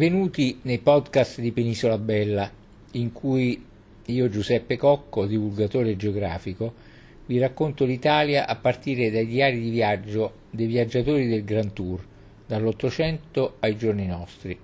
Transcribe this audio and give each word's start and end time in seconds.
Benvenuti 0.00 0.60
nei 0.62 0.78
podcast 0.78 1.42
di 1.42 1.52
Penisola 1.52 1.98
Bella, 1.98 2.50
in 2.92 3.12
cui 3.12 3.62
io, 4.06 4.30
Giuseppe 4.30 4.78
Cocco, 4.78 5.26
divulgatore 5.26 5.94
geografico, 5.94 6.72
vi 7.26 7.38
racconto 7.38 7.84
l'Italia 7.84 8.46
a 8.46 8.56
partire 8.56 9.10
dai 9.10 9.26
diari 9.26 9.60
di 9.60 9.68
viaggio 9.68 10.32
dei 10.48 10.64
viaggiatori 10.64 11.28
del 11.28 11.44
Grand 11.44 11.74
Tour, 11.74 12.02
dall'Ottocento 12.46 13.56
ai 13.60 13.76
giorni 13.76 14.06
nostri. 14.06 14.58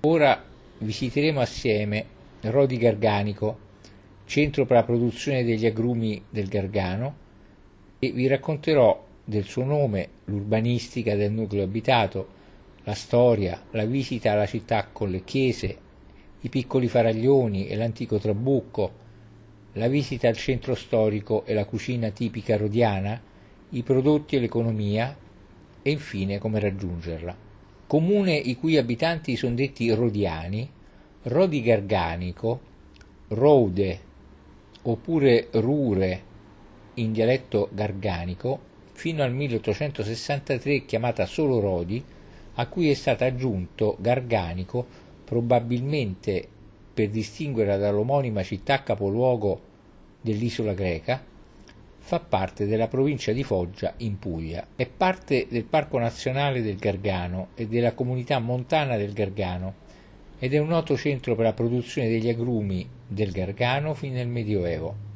Ora 0.00 0.42
visiteremo 0.78 1.38
assieme 1.38 2.04
Rodi 2.40 2.76
Garganico, 2.76 3.58
centro 4.24 4.66
per 4.66 4.78
la 4.78 4.82
produzione 4.82 5.44
degli 5.44 5.66
agrumi 5.66 6.20
del 6.28 6.48
Gargano, 6.48 7.14
e 8.00 8.10
vi 8.10 8.26
racconterò 8.26 9.06
del 9.24 9.44
suo 9.44 9.62
nome, 9.62 10.08
l'urbanistica 10.24 11.14
del 11.14 11.30
nucleo 11.30 11.62
abitato, 11.62 12.38
la 12.90 12.96
storia, 12.96 13.62
la 13.70 13.84
visita 13.84 14.32
alla 14.32 14.46
città 14.46 14.88
con 14.90 15.10
le 15.10 15.22
chiese, 15.22 15.78
i 16.40 16.48
piccoli 16.48 16.88
faraglioni 16.88 17.68
e 17.68 17.76
l'antico 17.76 18.18
trabucco, 18.18 18.98
la 19.74 19.86
visita 19.86 20.26
al 20.26 20.36
centro 20.36 20.74
storico 20.74 21.44
e 21.44 21.54
la 21.54 21.66
cucina 21.66 22.10
tipica 22.10 22.56
rodiana, 22.56 23.20
i 23.70 23.82
prodotti 23.84 24.34
e 24.34 24.40
l'economia 24.40 25.16
e 25.82 25.90
infine 25.90 26.38
come 26.38 26.58
raggiungerla. 26.58 27.36
Comune 27.86 28.34
i 28.34 28.56
cui 28.56 28.76
abitanti 28.76 29.36
sono 29.36 29.54
detti 29.54 29.88
rodiani, 29.92 30.68
Rodi 31.22 31.62
Garganico, 31.62 32.60
Rode 33.28 34.00
oppure 34.82 35.46
Rure 35.52 36.22
in 36.94 37.12
dialetto 37.12 37.68
garganico, 37.70 38.58
fino 38.92 39.22
al 39.22 39.32
1863 39.32 40.84
chiamata 40.84 41.24
solo 41.26 41.60
Rodi, 41.60 42.18
a 42.60 42.66
cui 42.66 42.90
è 42.90 42.94
stato 42.94 43.24
aggiunto 43.24 43.96
Garganico, 43.98 44.86
probabilmente 45.24 46.46
per 46.92 47.08
distinguerla 47.08 47.78
dall'omonima 47.78 48.42
città 48.42 48.82
capoluogo 48.82 49.60
dell'isola 50.20 50.74
greca, 50.74 51.24
fa 51.96 52.20
parte 52.20 52.66
della 52.66 52.86
provincia 52.86 53.32
di 53.32 53.44
Foggia 53.44 53.94
in 53.98 54.18
Puglia. 54.18 54.66
È 54.76 54.86
parte 54.86 55.46
del 55.48 55.64
Parco 55.64 55.98
Nazionale 55.98 56.60
del 56.60 56.76
Gargano 56.76 57.48
e 57.54 57.66
della 57.66 57.94
comunità 57.94 58.38
montana 58.40 58.98
del 58.98 59.14
Gargano 59.14 59.88
ed 60.38 60.52
è 60.52 60.58
un 60.58 60.68
noto 60.68 60.98
centro 60.98 61.34
per 61.34 61.46
la 61.46 61.54
produzione 61.54 62.08
degli 62.08 62.28
agrumi 62.28 62.86
del 63.06 63.30
Gargano 63.30 63.94
fin 63.94 64.12
nel 64.12 64.28
Medioevo. 64.28 65.08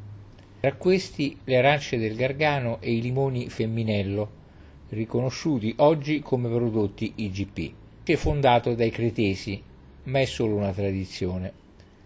Tra 0.61 0.73
questi 0.73 1.39
le 1.45 1.59
arance 1.59 1.99
del 1.99 2.15
Gargano 2.15 2.79
e 2.81 2.93
i 2.93 3.03
limoni 3.03 3.51
femminello, 3.51 4.43
riconosciuti 4.91 5.75
oggi 5.79 6.21
come 6.21 6.49
prodotti 6.49 7.13
IGP. 7.17 7.73
È 8.05 8.15
fondato 8.17 8.75
dai 8.75 8.91
Cretesi, 8.91 9.63
ma 10.05 10.21
è 10.21 10.25
solo 10.25 10.57
una 10.57 10.73
tradizione. 10.73 11.53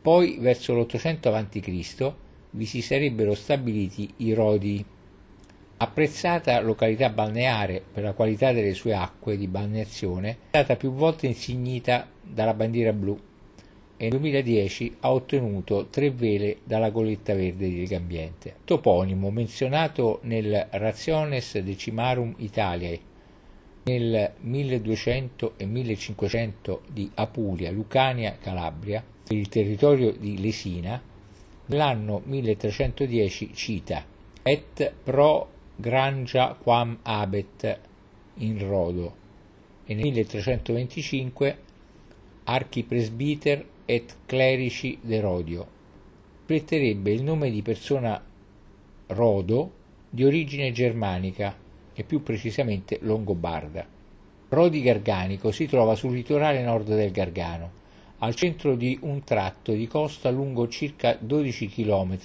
Poi, 0.01 0.39
verso 0.39 0.75
l'800 0.75 1.35
a.C., 1.35 2.13
vi 2.51 2.65
si 2.65 2.81
sarebbero 2.81 3.35
stabiliti 3.35 4.11
i 4.19 4.33
Rodi. 4.33 4.85
Apprezzata 5.79 6.61
località 6.61 7.11
balneare 7.11 7.83
per 7.93 8.03
la 8.03 8.13
qualità 8.13 8.53
delle 8.53 8.75
sue 8.75 8.95
acque 8.95 9.37
di 9.37 9.47
balneazione, 9.47 10.31
è 10.31 10.37
stata 10.49 10.77
più 10.77 10.93
volte 10.93 11.27
insignita 11.27 12.09
dalla 12.23 12.55
bandiera 12.55 12.93
blu 12.93 13.19
e 13.99 14.09
nel 14.09 14.21
2010 14.21 14.97
ha 15.01 15.13
ottenuto 15.13 15.89
tre 15.91 16.11
vele 16.11 16.59
dalla 16.63 16.91
goletta 16.91 17.35
verde 17.35 17.69
di 17.69 17.79
Legambiente. 17.79 18.55
Toponimo 18.65 19.31
menzionato 19.31 20.21
nel 20.23 20.69
Rationes 20.71 21.59
Decimarum 21.59 22.33
Italiae 22.39 23.01
nel 23.83 24.33
1200 24.41 25.55
e 25.57 25.67
1500 25.67 26.83
di 26.89 27.11
Apulia, 27.15 27.73
Lucania, 27.73 28.37
Calabria, 28.41 29.03
per 29.25 29.37
il 29.37 29.49
territorio 29.49 30.13
di 30.13 30.41
Lesina, 30.41 31.03
nell'anno 31.67 32.23
1310 32.25 33.51
cita 33.55 34.05
et 34.43 34.93
pro 35.03 35.49
grangia 35.75 36.57
quam 36.61 36.99
abet 37.03 37.79
in 38.35 38.59
Rodo 38.67 39.15
e 39.85 39.95
nel 39.95 40.05
1325 40.05 41.59
archipresbiter 42.45 43.67
et 43.91 44.17
clerici 44.27 44.99
de 45.01 45.19
Rodio. 45.19 45.67
Pletterebbe 46.45 47.11
il 47.11 47.23
nome 47.23 47.51
di 47.51 47.63
persona 47.63 48.23
Rodo 49.07 49.73
di 50.11 50.25
origine 50.25 50.73
germanica 50.73 51.57
e 51.95 52.03
più 52.03 52.23
precisamente 52.23 52.99
longobarda. 53.01 53.87
Rodi 54.51 54.83
Garganico 54.83 55.51
si 55.53 55.67
trova 55.67 55.95
sul 55.95 56.13
litorale 56.13 56.63
nord 56.63 56.89
del 56.89 57.11
Gargano, 57.13 57.71
al 58.19 58.35
centro 58.35 58.77
di 58.77 58.99
un 59.01 59.25
tratto 59.25 59.73
di 59.73 59.87
costa 59.87 60.29
lungo 60.29 60.69
circa 60.69 61.17
12 61.19 61.69
km, 61.69 62.19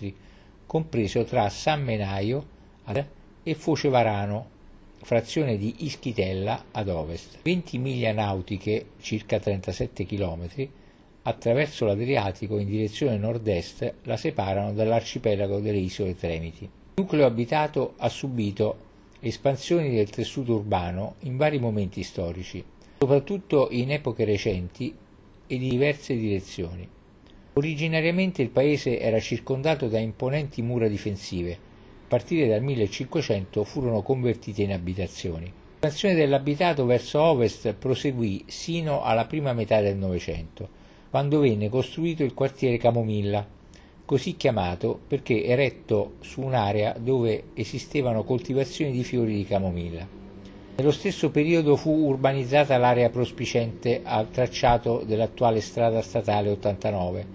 compreso 0.65 1.23
tra 1.23 1.47
San 1.47 1.81
Menaio 1.81 2.45
e 3.41 3.53
Focevarano, 3.53 4.49
frazione 5.01 5.57
di 5.57 5.85
Ischitella 5.85 6.65
ad 6.71 6.89
ovest. 6.89 7.37
20 7.41 7.77
miglia 7.77 8.11
nautiche, 8.11 8.87
circa 8.99 9.39
37 9.39 10.05
km, 10.05 10.49
attraverso 11.23 11.85
l'Adriatico 11.85 12.57
in 12.57 12.67
direzione 12.67 13.17
nord-est 13.17 13.93
la 14.03 14.17
separano 14.17 14.73
dall'arcipelago 14.73 15.59
delle 15.59 15.77
isole 15.77 16.15
Tremiti. 16.15 16.63
Il 16.63 16.69
nucleo 16.95 17.25
abitato 17.25 17.93
ha 17.97 18.09
subito 18.09 18.91
espansioni 19.19 19.95
del 19.95 20.09
tessuto 20.09 20.55
urbano 20.55 21.15
in 21.21 21.37
vari 21.37 21.59
momenti 21.59 22.03
storici, 22.03 22.63
soprattutto 22.99 23.69
in 23.71 23.91
epoche 23.91 24.25
recenti 24.25 24.93
e 25.47 25.57
di 25.57 25.69
diverse 25.69 26.15
direzioni. 26.15 26.87
Originariamente 27.53 28.41
il 28.41 28.49
paese 28.49 28.99
era 28.99 29.19
circondato 29.19 29.87
da 29.87 29.99
imponenti 29.99 30.61
mura 30.61 30.87
difensive, 30.87 31.51
a 31.53 31.57
partire 32.07 32.47
dal 32.47 32.61
1500 32.61 33.63
furono 33.63 34.01
convertite 34.01 34.63
in 34.63 34.73
abitazioni. 34.73 35.51
L'espansione 35.79 36.15
dell'abitato 36.15 36.85
verso 36.85 37.21
ovest 37.21 37.73
proseguì 37.73 38.43
sino 38.47 39.03
alla 39.03 39.25
prima 39.25 39.53
metà 39.53 39.81
del 39.81 39.97
Novecento, 39.97 40.81
quando 41.13 41.41
venne 41.41 41.69
costruito 41.69 42.23
il 42.23 42.33
quartiere 42.33 42.77
Camomilla, 42.77 43.45
così 44.03 44.35
chiamato 44.35 44.99
perché 45.07 45.45
eretto 45.45 46.13
su 46.21 46.41
un'area 46.41 46.95
dove 46.97 47.49
esistevano 47.53 48.23
coltivazioni 48.23 48.91
di 48.91 49.03
fiori 49.03 49.35
di 49.35 49.45
camomilla. 49.45 50.07
Nello 50.75 50.89
stesso 50.89 51.29
periodo 51.29 51.75
fu 51.75 51.91
urbanizzata 51.91 52.79
l'area 52.79 53.11
prospicente 53.11 54.01
al 54.03 54.31
tracciato 54.31 55.03
dell'attuale 55.05 55.61
strada 55.61 56.01
statale 56.01 56.49
89, 56.49 57.27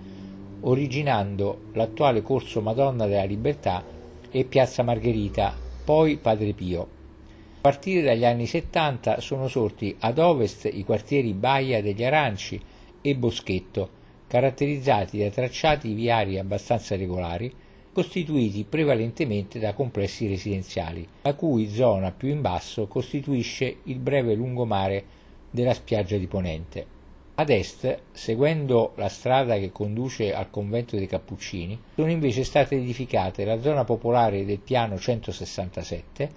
originando 0.62 1.60
l'attuale 1.74 2.20
corso 2.20 2.60
Madonna 2.60 3.06
della 3.06 3.22
Libertà 3.22 3.84
e 4.28 4.42
piazza 4.42 4.82
Margherita, 4.82 5.54
poi 5.84 6.16
Padre 6.16 6.52
Pio. 6.52 6.80
A 6.80 7.60
partire 7.60 8.02
dagli 8.02 8.24
anni 8.24 8.46
70 8.46 9.20
sono 9.20 9.46
sorti 9.46 9.94
ad 10.00 10.18
ovest 10.18 10.68
i 10.72 10.82
quartieri 10.82 11.32
Baia 11.32 11.80
degli 11.80 12.02
Aranci, 12.02 12.60
e 13.08 13.14
boschetto, 13.16 13.88
caratterizzati 14.26 15.18
da 15.18 15.30
tracciati 15.30 15.94
viari 15.94 16.38
abbastanza 16.38 16.96
regolari, 16.96 17.52
costituiti 17.92 18.64
prevalentemente 18.64 19.58
da 19.58 19.72
complessi 19.72 20.28
residenziali, 20.28 21.06
la 21.22 21.34
cui 21.34 21.68
zona 21.68 22.12
più 22.12 22.28
in 22.28 22.40
basso 22.40 22.86
costituisce 22.86 23.78
il 23.84 23.98
breve 23.98 24.34
lungomare 24.34 25.04
della 25.50 25.74
spiaggia 25.74 26.16
di 26.16 26.26
Ponente. 26.26 26.96
Ad 27.34 27.50
est, 27.50 28.00
seguendo 28.12 28.92
la 28.96 29.08
strada 29.08 29.58
che 29.58 29.70
conduce 29.70 30.34
al 30.34 30.50
convento 30.50 30.96
dei 30.96 31.06
Cappuccini, 31.06 31.80
sono 31.94 32.10
invece 32.10 32.44
state 32.44 32.76
edificate 32.76 33.44
la 33.44 33.60
zona 33.60 33.84
popolare 33.84 34.44
del 34.44 34.58
piano 34.58 34.98
167 34.98 36.32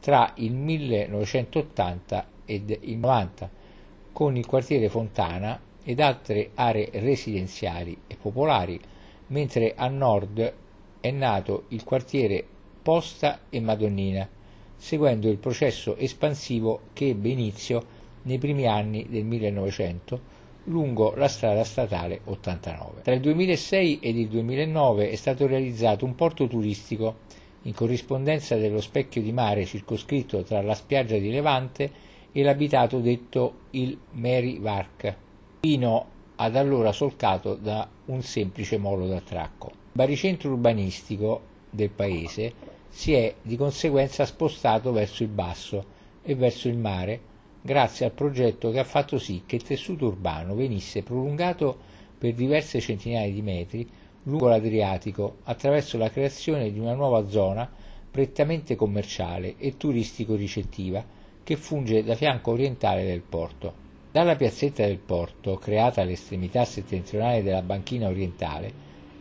tra 0.00 0.32
il 0.36 0.54
1980 0.54 2.26
ed 2.46 2.76
il 2.80 2.96
90, 2.96 3.50
con 4.12 4.36
il 4.36 4.46
quartiere 4.46 4.88
Fontana 4.88 5.60
ed 5.84 6.00
altre 6.00 6.50
aree 6.54 6.90
residenziali 6.94 7.96
e 8.06 8.16
popolari, 8.20 8.78
mentre 9.28 9.74
a 9.76 9.88
nord 9.88 10.54
è 11.00 11.10
nato 11.10 11.64
il 11.68 11.84
quartiere 11.84 12.44
Posta 12.82 13.40
e 13.48 13.60
Madonnina, 13.60 14.28
seguendo 14.76 15.28
il 15.28 15.38
processo 15.38 15.96
espansivo 15.96 16.80
che 16.92 17.08
ebbe 17.08 17.28
inizio 17.28 17.98
nei 18.22 18.38
primi 18.38 18.66
anni 18.66 19.06
del 19.08 19.24
1900 19.24 20.38
lungo 20.64 21.14
la 21.16 21.28
strada 21.28 21.64
statale 21.64 22.20
89. 22.24 23.02
Tra 23.02 23.14
il 23.14 23.20
2006 23.20 24.00
ed 24.00 24.16
il 24.18 24.28
2009 24.28 25.10
è 25.10 25.16
stato 25.16 25.46
realizzato 25.46 26.04
un 26.04 26.14
porto 26.14 26.46
turistico 26.46 27.28
in 27.62 27.74
corrispondenza 27.74 28.56
dello 28.56 28.80
specchio 28.80 29.22
di 29.22 29.32
mare 29.32 29.64
circoscritto 29.64 30.42
tra 30.42 30.62
la 30.62 30.74
spiaggia 30.74 31.16
di 31.16 31.30
Levante 31.30 31.90
e 32.32 32.42
l'abitato 32.42 33.00
detto 33.00 33.54
il 33.70 33.98
Mary 34.12 34.58
Vark 34.58 35.28
fino 35.60 36.06
ad 36.36 36.56
allora 36.56 36.90
solcato 36.90 37.54
da 37.54 37.86
un 38.06 38.22
semplice 38.22 38.78
molo 38.78 39.06
d'attracco. 39.06 39.66
Il 39.68 39.76
baricentro 39.92 40.50
urbanistico 40.50 41.42
del 41.68 41.90
paese 41.90 42.52
si 42.88 43.12
è 43.12 43.34
di 43.42 43.56
conseguenza 43.56 44.24
spostato 44.24 44.90
verso 44.90 45.22
il 45.22 45.28
basso 45.28 45.84
e 46.22 46.34
verso 46.34 46.68
il 46.68 46.78
mare, 46.78 47.20
grazie 47.60 48.06
al 48.06 48.12
progetto 48.12 48.70
che 48.70 48.78
ha 48.78 48.84
fatto 48.84 49.18
sì 49.18 49.42
che 49.44 49.56
il 49.56 49.62
tessuto 49.62 50.06
urbano 50.06 50.54
venisse 50.54 51.02
prolungato 51.02 51.76
per 52.16 52.32
diverse 52.32 52.80
centinaia 52.80 53.30
di 53.30 53.42
metri 53.42 53.88
lungo 54.24 54.48
l'Adriatico 54.48 55.38
attraverso 55.44 55.98
la 55.98 56.10
creazione 56.10 56.72
di 56.72 56.78
una 56.78 56.94
nuova 56.94 57.28
zona 57.28 57.70
prettamente 58.10 58.76
commerciale 58.76 59.56
e 59.58 59.76
turistico-ricettiva 59.76 61.04
che 61.44 61.56
funge 61.56 62.02
da 62.02 62.14
fianco 62.14 62.50
orientale 62.50 63.04
del 63.04 63.20
porto. 63.20 63.88
Dalla 64.12 64.34
piazzetta 64.34 64.84
del 64.84 64.98
porto, 64.98 65.54
creata 65.54 66.00
all'estremità 66.00 66.64
settentrionale 66.64 67.44
della 67.44 67.62
banchina 67.62 68.08
orientale 68.08 68.66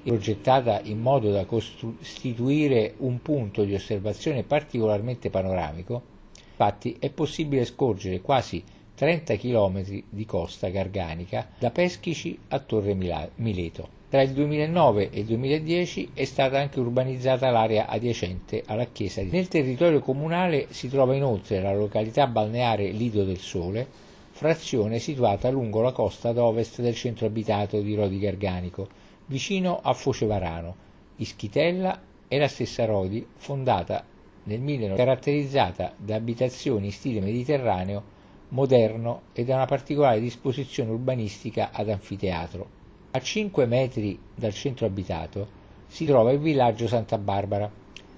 e 0.01 0.09
progettata 0.09 0.81
in 0.85 0.99
modo 0.99 1.29
da 1.29 1.45
costituire 1.45 2.95
un 2.97 3.21
punto 3.21 3.63
di 3.65 3.75
osservazione 3.75 4.41
particolarmente 4.41 5.29
panoramico, 5.29 6.01
infatti 6.49 6.95
è 6.99 7.11
possibile 7.11 7.65
scorgere 7.65 8.21
quasi 8.21 8.63
30 8.95 9.35
km 9.35 10.03
di 10.09 10.25
costa 10.25 10.69
garganica 10.69 11.49
da 11.59 11.69
Peschici 11.69 12.39
a 12.47 12.57
Torre 12.57 12.95
Mileto. 12.95 13.97
Tra 14.09 14.23
il 14.23 14.31
2009 14.31 15.11
e 15.11 15.19
il 15.19 15.25
2010 15.25 16.09
è 16.15 16.25
stata 16.25 16.59
anche 16.59 16.79
urbanizzata 16.79 17.51
l'area 17.51 17.85
adiacente 17.85 18.63
alla 18.65 18.85
chiesa. 18.85 19.21
Nel 19.21 19.47
territorio 19.47 19.99
comunale 19.99 20.65
si 20.71 20.89
trova 20.89 21.13
inoltre 21.13 21.61
la 21.61 21.75
località 21.75 22.25
balneare 22.25 22.89
Lido 22.89 23.23
del 23.23 23.37
Sole, 23.37 24.07
frazione 24.39 24.99
situata 24.99 25.49
lungo 25.49 25.81
la 25.81 25.91
costa 25.91 26.29
ad 26.29 26.37
ovest 26.37 26.79
del 26.79 26.95
centro 26.95 27.25
abitato 27.25 27.81
di 27.81 27.93
Rodi 27.93 28.19
Garganico, 28.19 28.87
vicino 29.25 29.81
a 29.83 29.91
Foce 29.91 30.25
Varano. 30.27 30.75
Ischitella 31.17 31.99
è 32.25 32.37
la 32.37 32.47
stessa 32.47 32.85
Rodi, 32.85 33.27
fondata 33.35 34.01
nel 34.43 34.61
1900, 34.61 34.95
caratterizzata 34.95 35.93
da 35.97 36.15
abitazioni 36.15 36.85
in 36.85 36.91
stile 36.93 37.19
mediterraneo, 37.19 38.01
moderno 38.49 39.23
e 39.33 39.43
da 39.43 39.55
una 39.55 39.65
particolare 39.65 40.21
disposizione 40.21 40.91
urbanistica 40.91 41.71
ad 41.73 41.89
anfiteatro. 41.89 42.65
A 43.11 43.19
5 43.19 43.65
metri 43.65 44.17
dal 44.33 44.53
centro 44.53 44.85
abitato 44.85 45.47
si 45.85 46.05
trova 46.05 46.31
il 46.31 46.39
villaggio 46.39 46.87
Santa 46.87 47.17
Barbara, 47.17 47.69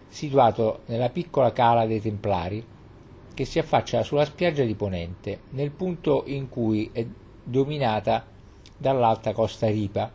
situato 0.07 0.81
nella 0.85 1.09
piccola 1.09 1.51
cala 1.51 1.87
dei 1.87 1.99
Templari, 1.99 2.63
che 3.33 3.45
si 3.45 3.59
affaccia 3.59 4.03
sulla 4.03 4.25
spiaggia 4.25 4.63
di 4.63 4.75
Ponente, 4.75 5.41
nel 5.51 5.71
punto 5.71 6.23
in 6.27 6.49
cui 6.49 6.89
è 6.91 7.05
dominata 7.43 8.25
dall'alta 8.77 9.33
costa 9.33 9.67
Ripa. 9.67 10.11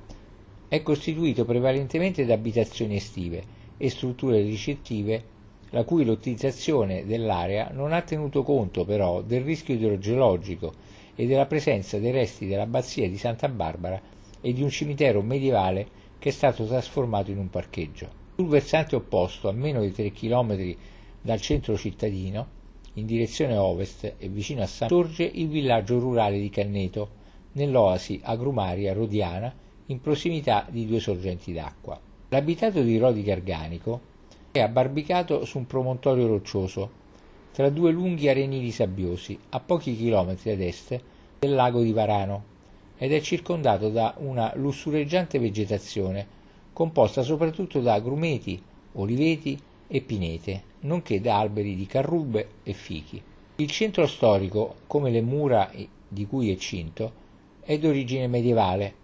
È 0.69 0.83
costituito 0.83 1.45
prevalentemente 1.45 2.25
da 2.27 2.35
abitazioni 2.35 2.97
estive 2.97 3.55
e 3.77 3.91
strutture 3.91 4.41
ricettive 4.41 5.35
la 5.71 5.85
cui 5.85 6.05
lottizzazione 6.05 7.05
dell'area 7.07 7.71
non 7.73 7.93
ha 7.93 8.03
tenuto 8.03 8.43
conto 8.43 8.85
però 8.85 9.23
del 9.23 9.43
rischio 9.43 9.75
idrogeologico 9.75 10.73
e 11.15 11.27
della 11.27 11.47
presenza 11.47 11.99
dei 11.99 12.13
resti 12.13 12.47
dell'abbazia 12.47 13.09
di 13.09 13.19
Santa 13.19 13.49
Barbara 13.49 14.01
e 14.41 14.53
di 14.53 14.63
un 14.63 14.71
cimitero 14.71 15.23
medievale 15.23 15.87
che 16.19 16.29
è 16.29 16.33
stato 16.33 16.67
trasformato 16.67 17.31
in 17.31 17.39
un 17.39 17.51
parcheggio. 17.51 18.25
Sul 18.37 18.49
versante 18.49 18.97
opposto, 18.97 19.49
a 19.49 19.53
meno 19.53 19.81
di 19.81 19.93
3 19.93 20.13
km 20.13 20.75
dal 21.21 21.41
centro 21.41 21.77
cittadino, 21.77 22.56
in 22.99 23.07
direzione 23.07 23.57
ovest 23.57 24.15
e 24.19 24.29
vicino 24.29 24.63
a 24.63 24.67
San 24.67 24.89
sorge 24.89 25.25
il 25.25 25.49
villaggio 25.49 25.99
rurale 25.99 26.39
di 26.39 26.51
Canneto, 26.51 27.09
nell'oasi 27.53 28.21
agrumaria 28.23 28.93
rodiana, 28.93 29.53
in 29.87 30.01
prossimità 30.01 30.67
di 30.69 30.87
due 30.87 31.01
sorgenti 31.01 31.53
d'acqua. 31.53 31.99
L'abitato 32.29 32.83
di 32.83 32.99
Rodi 32.99 33.23
Garganico 33.23 34.01
è 34.51 34.61
abbarbicato 34.61 35.45
su 35.45 35.59
un 35.59 35.67
promontorio 35.67 36.27
roccioso, 36.27 37.05
tra 37.53 37.71
due 37.71 37.93
lunghi 37.93 38.29
arenili 38.29 38.71
sabbiosi, 38.71 39.39
a 39.51 39.61
pochi 39.61 39.97
chilometri 39.97 40.51
ad 40.51 40.61
est 40.61 41.01
del 41.39 41.55
lago 41.55 41.83
di 41.83 41.93
Varano, 41.93 42.55
ed 42.99 43.13
è 43.13 43.21
circondato 43.21 43.91
da 43.91 44.15
una 44.19 44.53
lussureggiante 44.57 45.39
vegetazione, 45.39 46.27
composta 46.73 47.23
soprattutto 47.23 47.81
da 47.81 48.01
grumeti, 48.01 48.61
oliveti 48.93 49.59
e 49.87 50.01
pinete, 50.01 50.63
nonché 50.87 51.21
da 51.21 51.39
alberi 51.39 51.75
di 51.75 51.87
carrube 51.87 52.49
e 52.63 52.73
fichi. 52.73 53.21
Il 53.57 53.71
centro 53.71 54.07
storico, 54.07 54.77
come 54.87 55.11
le 55.11 55.21
mura 55.21 55.71
di 56.09 56.27
cui 56.27 56.51
è 56.51 56.57
cinto, 56.57 57.25
è 57.61 57.79
d'origine 57.79 58.29
medievale 58.29 58.95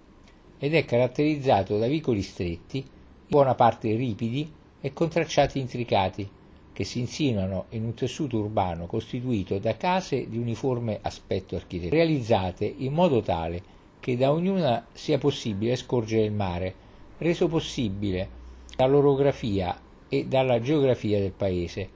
ed 0.58 0.74
è 0.74 0.84
caratterizzato 0.84 1.78
da 1.78 1.88
vicoli 1.88 2.22
stretti, 2.22 2.78
in 2.78 2.84
buona 3.26 3.54
parte 3.54 3.94
ripidi 3.94 4.50
e 4.80 4.92
con 4.92 5.08
tracciati 5.08 5.58
intricati, 5.58 6.28
che 6.72 6.84
si 6.84 7.00
insinuano 7.00 7.66
in 7.70 7.84
un 7.84 7.94
tessuto 7.94 8.38
urbano 8.38 8.86
costituito 8.86 9.58
da 9.58 9.76
case 9.76 10.28
di 10.28 10.38
uniforme 10.38 10.98
aspetto 11.02 11.56
architettonico, 11.56 11.96
realizzate 11.96 12.72
in 12.78 12.92
modo 12.92 13.20
tale 13.20 13.62
che 14.00 14.16
da 14.16 14.32
ognuna 14.32 14.86
sia 14.92 15.18
possibile 15.18 15.76
scorgere 15.76 16.24
il 16.24 16.32
mare, 16.32 16.74
reso 17.18 17.48
possibile 17.48 18.28
dall'orografia 18.76 19.78
e 20.12 20.26
dalla 20.26 20.60
geografia 20.60 21.18
del 21.18 21.32
paese, 21.32 21.88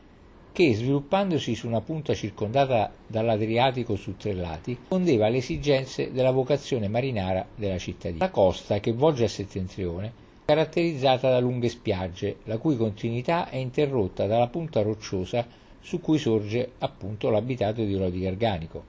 che 0.50 0.74
sviluppandosi 0.74 1.54
su 1.54 1.66
una 1.66 1.82
punta 1.82 2.14
circondata 2.14 2.90
dall'Adriatico 3.06 3.94
su 3.94 4.16
tre 4.16 4.32
lati, 4.32 4.70
rispondeva 4.70 5.26
alle 5.26 5.36
esigenze 5.36 6.10
della 6.12 6.30
vocazione 6.30 6.88
marinara 6.88 7.46
della 7.54 7.76
cittadina. 7.76 8.24
La 8.24 8.30
costa, 8.30 8.80
che 8.80 8.94
volge 8.94 9.24
a 9.24 9.28
settentrione, 9.28 10.06
è 10.06 10.12
caratterizzata 10.46 11.28
da 11.28 11.40
lunghe 11.40 11.68
spiagge, 11.68 12.36
la 12.44 12.56
cui 12.56 12.78
continuità 12.78 13.50
è 13.50 13.56
interrotta 13.56 14.26
dalla 14.26 14.48
punta 14.48 14.80
rocciosa 14.80 15.46
su 15.82 16.00
cui 16.00 16.16
sorge 16.16 16.70
appunto 16.78 17.28
l'abitato 17.28 17.84
di 17.84 17.96
Rodi 17.96 18.20
Garganico. 18.20 18.82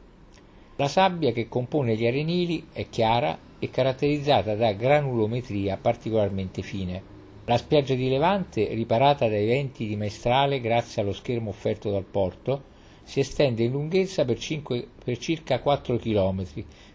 La 0.77 0.88
sabbia 0.88 1.33
che 1.33 1.50
compone 1.50 1.97
gli 1.97 2.07
arenili 2.07 2.68
è 2.71 2.88
chiara 2.88 3.38
e 3.59 3.69
caratterizzata 3.69 4.56
da 4.56 4.71
granulometria 4.71 5.75
particolarmente 5.75 6.62
fine. 6.62 7.15
La 7.49 7.55
spiaggia 7.55 7.94
di 7.94 8.09
Levante, 8.09 8.73
riparata 8.73 9.29
dai 9.29 9.45
venti 9.45 9.88
di 9.88 9.95
maestrale 9.95 10.59
grazie 10.59 11.01
allo 11.01 11.13
schermo 11.13 11.51
offerto 11.51 11.89
dal 11.89 12.03
porto, 12.03 12.61
si 13.03 13.21
estende 13.21 13.63
in 13.63 13.71
lunghezza 13.71 14.25
per, 14.25 14.38
5, 14.38 14.85
per 15.01 15.17
circa 15.17 15.61
4 15.61 15.95
km, 15.95 16.45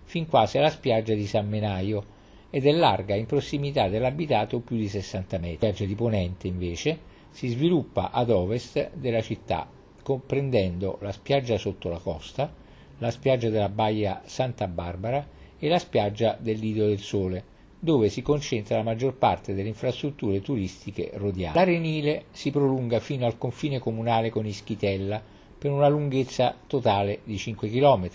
fin 0.02 0.26
quasi 0.26 0.58
alla 0.58 0.68
spiaggia 0.68 1.14
di 1.14 1.26
San 1.26 1.48
Menaio, 1.48 2.04
ed 2.50 2.66
è 2.66 2.70
larga 2.70 3.14
in 3.14 3.24
prossimità 3.24 3.88
dell'abitato 3.88 4.60
più 4.60 4.76
di 4.76 4.88
60 4.88 5.38
metri. 5.38 5.52
La 5.52 5.56
spiaggia 5.56 5.86
di 5.86 5.94
Ponente, 5.94 6.48
invece, 6.48 6.98
si 7.30 7.48
sviluppa 7.48 8.10
ad 8.10 8.28
ovest 8.28 8.90
della 8.92 9.22
città, 9.22 9.66
comprendendo 10.02 10.98
la 11.00 11.12
spiaggia 11.12 11.56
sotto 11.56 11.88
la 11.88 11.98
costa, 11.98 12.52
la 12.98 13.10
spiaggia 13.10 13.48
della 13.48 13.70
baia 13.70 14.20
Santa 14.26 14.68
Barbara 14.68 15.26
e 15.58 15.66
la 15.70 15.78
spiaggia 15.78 16.36
del 16.38 16.58
Lido 16.58 16.86
del 16.86 17.00
Sole, 17.00 17.51
dove 17.84 18.10
si 18.10 18.22
concentra 18.22 18.76
la 18.76 18.84
maggior 18.84 19.14
parte 19.14 19.54
delle 19.54 19.66
infrastrutture 19.66 20.40
turistiche 20.40 21.10
rodiane. 21.14 21.56
L'arenile 21.56 22.26
si 22.30 22.52
prolunga 22.52 23.00
fino 23.00 23.26
al 23.26 23.36
confine 23.36 23.80
comunale 23.80 24.30
con 24.30 24.46
Ischitella 24.46 25.20
per 25.58 25.72
una 25.72 25.88
lunghezza 25.88 26.54
totale 26.68 27.22
di 27.24 27.36
5 27.36 27.68
km 27.68 28.08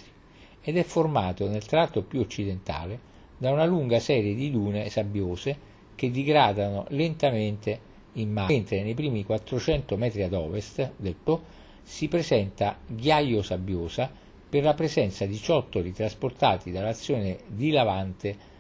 ed 0.62 0.78
è 0.78 0.84
formato 0.84 1.50
nel 1.50 1.66
tratto 1.66 2.02
più 2.02 2.22
occidentale 2.22 2.98
da 3.38 3.52
una 3.52 3.66
lunga 3.66 4.00
serie 4.00 4.36
di 4.36 4.50
dune 4.52 4.88
sabbiose 4.88 5.58
che 5.96 6.12
digradano 6.12 6.86
lentamente 6.92 7.78
in 8.14 8.32
mare, 8.32 8.54
mentre 8.54 8.84
nei 8.84 8.94
primi 8.94 9.26
400 9.26 9.98
metri 9.98 10.24
ad 10.24 10.32
ovest 10.32 10.94
del 10.96 11.16
Po 11.22 11.42
si 11.84 12.08
presenta 12.08 12.78
ghiaio 12.88 13.42
sabbiosa 13.42 14.10
per 14.48 14.64
la 14.64 14.74
presenza 14.74 15.26
di 15.26 15.36
ciottoli 15.36 15.92
trasportati 15.92 16.72
dall'azione 16.72 17.40
dilavante 17.48 18.56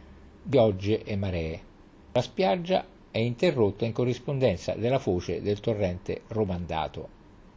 piogge 0.49 1.03
e 1.03 1.15
maree. 1.15 1.61
La 2.13 2.21
spiaggia 2.21 2.85
è 3.11 3.19
interrotta 3.19 3.85
in 3.85 3.91
corrispondenza 3.91 4.73
della 4.73 4.99
foce 4.99 5.41
del 5.41 5.59
torrente 5.59 6.21
Romandato. 6.27 7.09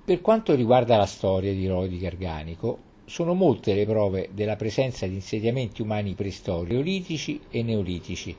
Per 0.05 0.21
quanto 0.21 0.55
riguarda 0.55 0.97
la 0.97 1.07
storia 1.07 1.53
di 1.53 1.67
Rodi 1.67 1.99
Garganico, 1.99 2.89
sono 3.05 3.35
molte 3.35 3.75
le 3.75 3.87
prove 3.87 4.31
della 4.33 4.57
presenza 4.57 5.07
di 5.07 5.15
insediamenti 5.15 5.83
umani 5.83 6.15
preistorici, 6.15 6.73
neolitici 6.73 7.41
e 7.51 7.63
neolitici 7.63 8.37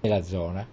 nella 0.00 0.22
zona, 0.22 0.66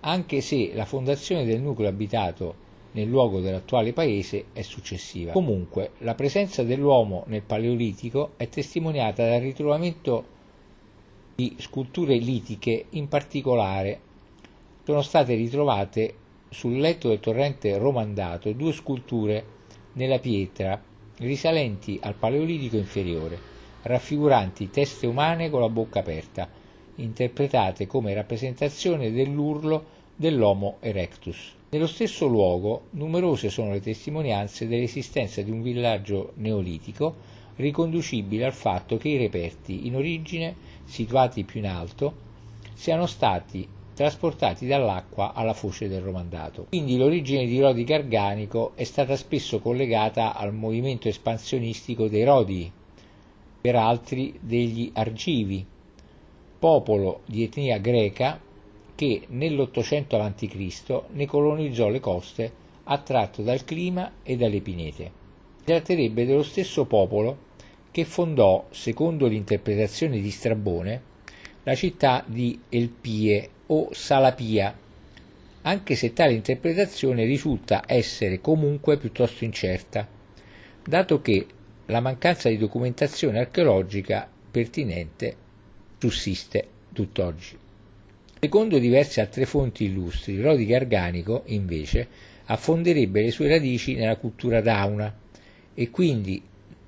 anche 0.00 0.40
se 0.40 0.72
la 0.74 0.84
fondazione 0.84 1.44
del 1.44 1.60
nucleo 1.60 1.88
abitato 1.88 2.54
nel 2.92 3.08
luogo 3.08 3.40
dell'attuale 3.40 3.92
paese 3.92 4.46
è 4.52 4.62
successiva. 4.62 5.32
Comunque, 5.32 5.92
la 5.98 6.14
presenza 6.14 6.62
dell'uomo 6.62 7.24
nel 7.28 7.42
Paleolitico 7.42 8.32
è 8.36 8.48
testimoniata 8.48 9.26
dal 9.26 9.40
ritrovamento 9.40 10.24
di 11.34 11.56
sculture 11.58 12.16
litiche 12.16 12.86
in 12.90 13.08
particolare 13.08 14.00
sono 14.84 15.02
state 15.02 15.34
ritrovate 15.34 16.14
sul 16.48 16.78
letto 16.78 17.08
del 17.08 17.20
torrente 17.20 17.78
Romandato 17.78 18.52
due 18.52 18.72
sculture 18.72 19.44
nella 19.94 20.18
pietra 20.18 20.80
risalenti 21.18 21.98
al 22.02 22.14
Paleolitico 22.14 22.76
inferiore, 22.76 23.38
raffiguranti 23.82 24.70
teste 24.70 25.06
umane 25.06 25.50
con 25.50 25.60
la 25.60 25.68
bocca 25.68 26.00
aperta, 26.00 26.48
interpretate 26.96 27.86
come 27.86 28.14
rappresentazione 28.14 29.12
dell'urlo 29.12 30.00
dell'Homo 30.16 30.76
erectus. 30.80 31.54
Nello 31.70 31.86
stesso 31.86 32.26
luogo 32.26 32.88
numerose 32.90 33.48
sono 33.48 33.72
le 33.72 33.80
testimonianze 33.80 34.68
dell'esistenza 34.68 35.40
di 35.42 35.50
un 35.50 35.62
villaggio 35.62 36.32
neolitico 36.36 37.14
riconducibile 37.56 38.44
al 38.44 38.52
fatto 38.52 38.96
che 38.96 39.08
i 39.08 39.16
reperti, 39.16 39.86
in 39.86 39.96
origine 39.96 40.54
situati 40.92 41.44
più 41.44 41.60
in 41.60 41.66
alto, 41.66 42.12
siano 42.74 43.06
stati 43.06 43.66
trasportati 43.94 44.66
dall'acqua 44.66 45.32
alla 45.32 45.54
foce 45.54 45.88
del 45.88 46.02
romandato. 46.02 46.66
Quindi 46.68 46.98
l'origine 46.98 47.46
di 47.46 47.58
Rodi 47.60 47.82
Garganico 47.84 48.72
è 48.74 48.84
stata 48.84 49.16
spesso 49.16 49.58
collegata 49.60 50.34
al 50.34 50.52
movimento 50.52 51.08
espansionistico 51.08 52.08
dei 52.08 52.24
Rodi, 52.24 52.70
per 53.58 53.74
altri 53.74 54.38
degli 54.38 54.90
Argivi, 54.92 55.64
popolo 56.58 57.20
di 57.24 57.42
etnia 57.42 57.78
greca 57.78 58.38
che 58.94 59.22
nell'800 59.28 60.20
a.C. 60.20 61.02
ne 61.12 61.26
colonizzò 61.26 61.88
le 61.88 62.00
coste 62.00 62.52
attratto 62.84 63.40
dal 63.40 63.64
clima 63.64 64.12
e 64.22 64.36
dalle 64.36 64.60
pinete. 64.60 65.20
Si 65.56 65.64
tratterebbe 65.64 66.26
dello 66.26 66.42
stesso 66.42 66.84
popolo 66.84 67.50
che 67.92 68.04
fondò, 68.04 68.66
secondo 68.70 69.26
l'interpretazione 69.26 70.18
di 70.20 70.30
Strabone, 70.30 71.02
la 71.62 71.74
città 71.74 72.24
di 72.26 72.58
Elpie 72.70 73.48
o 73.66 73.90
Salapia, 73.92 74.74
anche 75.62 75.94
se 75.94 76.12
tale 76.12 76.32
interpretazione 76.32 77.24
risulta 77.24 77.84
essere 77.86 78.40
comunque 78.40 78.96
piuttosto 78.96 79.44
incerta, 79.44 80.08
dato 80.82 81.20
che 81.20 81.46
la 81.86 82.00
mancanza 82.00 82.48
di 82.48 82.56
documentazione 82.56 83.38
archeologica 83.38 84.28
pertinente 84.50 85.36
sussiste 85.98 86.66
tutt'oggi. 86.92 87.58
Secondo 88.40 88.78
diverse 88.78 89.20
altre 89.20 89.44
fonti 89.44 89.84
illustri, 89.84 90.40
Rodi 90.40 90.66
Garganico, 90.66 91.42
invece, 91.46 92.08
affonderebbe 92.46 93.22
le 93.22 93.30
sue 93.30 93.48
radici 93.48 93.94
nella 93.94 94.16
cultura 94.16 94.60
dauna 94.60 95.14
e 95.74 95.90
quindi 95.90 96.42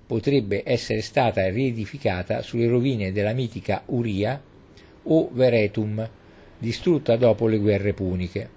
potrebbe 0.06 0.62
essere 0.64 1.00
stata 1.00 1.49
riedificata 1.49 2.42
sulle 2.42 2.68
rovine 2.68 3.12
della 3.12 3.32
mitica 3.32 3.82
Uria 3.87 4.40
o 5.04 5.30
Veretum, 5.32 6.08
distrutta 6.58 7.16
dopo 7.16 7.46
le 7.46 7.58
guerre 7.58 7.92
puniche. 7.92 8.49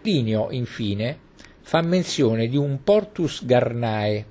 Plinio, 0.00 0.48
infine, 0.50 1.18
fa 1.60 1.82
menzione 1.82 2.48
di 2.48 2.56
un 2.56 2.82
portus 2.82 3.44
Garnae, 3.44 4.24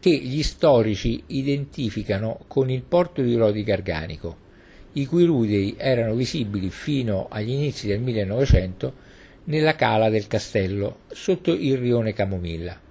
che 0.00 0.10
gli 0.10 0.42
storici 0.42 1.22
identificano 1.28 2.40
con 2.46 2.70
il 2.70 2.82
porto 2.82 3.22
di 3.22 3.34
Rodi 3.36 3.62
Garganico, 3.62 4.36
i 4.92 5.06
cui 5.06 5.24
rudei 5.24 5.76
erano 5.78 6.14
visibili 6.14 6.68
fino 6.70 7.26
agli 7.30 7.50
inizi 7.50 7.86
del 7.86 8.00
1900 8.00 8.92
nella 9.44 9.74
cala 9.74 10.10
del 10.10 10.26
castello, 10.26 11.00
sotto 11.08 11.52
il 11.52 11.78
rione 11.78 12.12
Camomilla. 12.12 12.83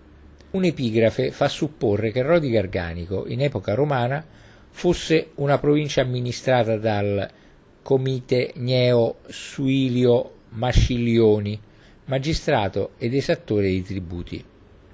Un'epigrafe 0.53 1.31
fa 1.31 1.47
supporre 1.47 2.11
che 2.11 2.21
Rodi 2.21 2.51
Garganico, 2.51 3.25
in 3.25 3.41
epoca 3.41 3.73
romana, 3.73 4.23
fosse 4.69 5.29
una 5.35 5.57
provincia 5.57 6.01
amministrata 6.01 6.77
dal 6.77 7.27
comite 7.81 8.53
Gneo 8.57 9.15
Suilio 9.29 10.31
Mascilioni, 10.49 11.59
magistrato 12.05 12.91
ed 12.99 13.15
esattore 13.15 13.69
di 13.69 13.81
tributi. 13.81 14.45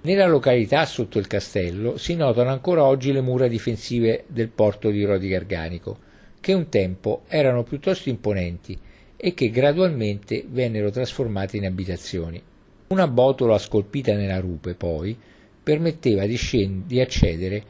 Nella 0.04 0.28
località 0.28 0.86
sotto 0.86 1.20
il 1.20 1.28
castello 1.28 1.98
si 1.98 2.16
notano 2.16 2.52
ancora 2.52 2.86
oggi 2.86 3.12
le 3.12 3.20
mura 3.20 3.50
difensive 3.50 4.24
del 4.28 4.48
porto 4.48 4.90
di 4.90 5.04
Rodi 5.04 5.28
Garganico, 5.28 5.98
che 6.40 6.54
un 6.54 6.70
tempo 6.70 7.24
erano 7.28 7.64
piuttosto 7.64 8.08
imponenti 8.08 8.80
e 9.18 9.34
che 9.34 9.50
gradualmente 9.50 10.46
vennero 10.48 10.90
trasformate 10.90 11.58
in 11.58 11.66
abitazioni. 11.66 12.42
Una 12.88 13.08
botola 13.10 13.58
scolpita 13.58 14.14
nella 14.14 14.40
rupe, 14.40 14.74
poi, 14.74 15.18
permetteva 15.70 16.26
di, 16.26 16.36
scend- 16.36 16.88
di 16.88 17.00
accedere 17.00 17.64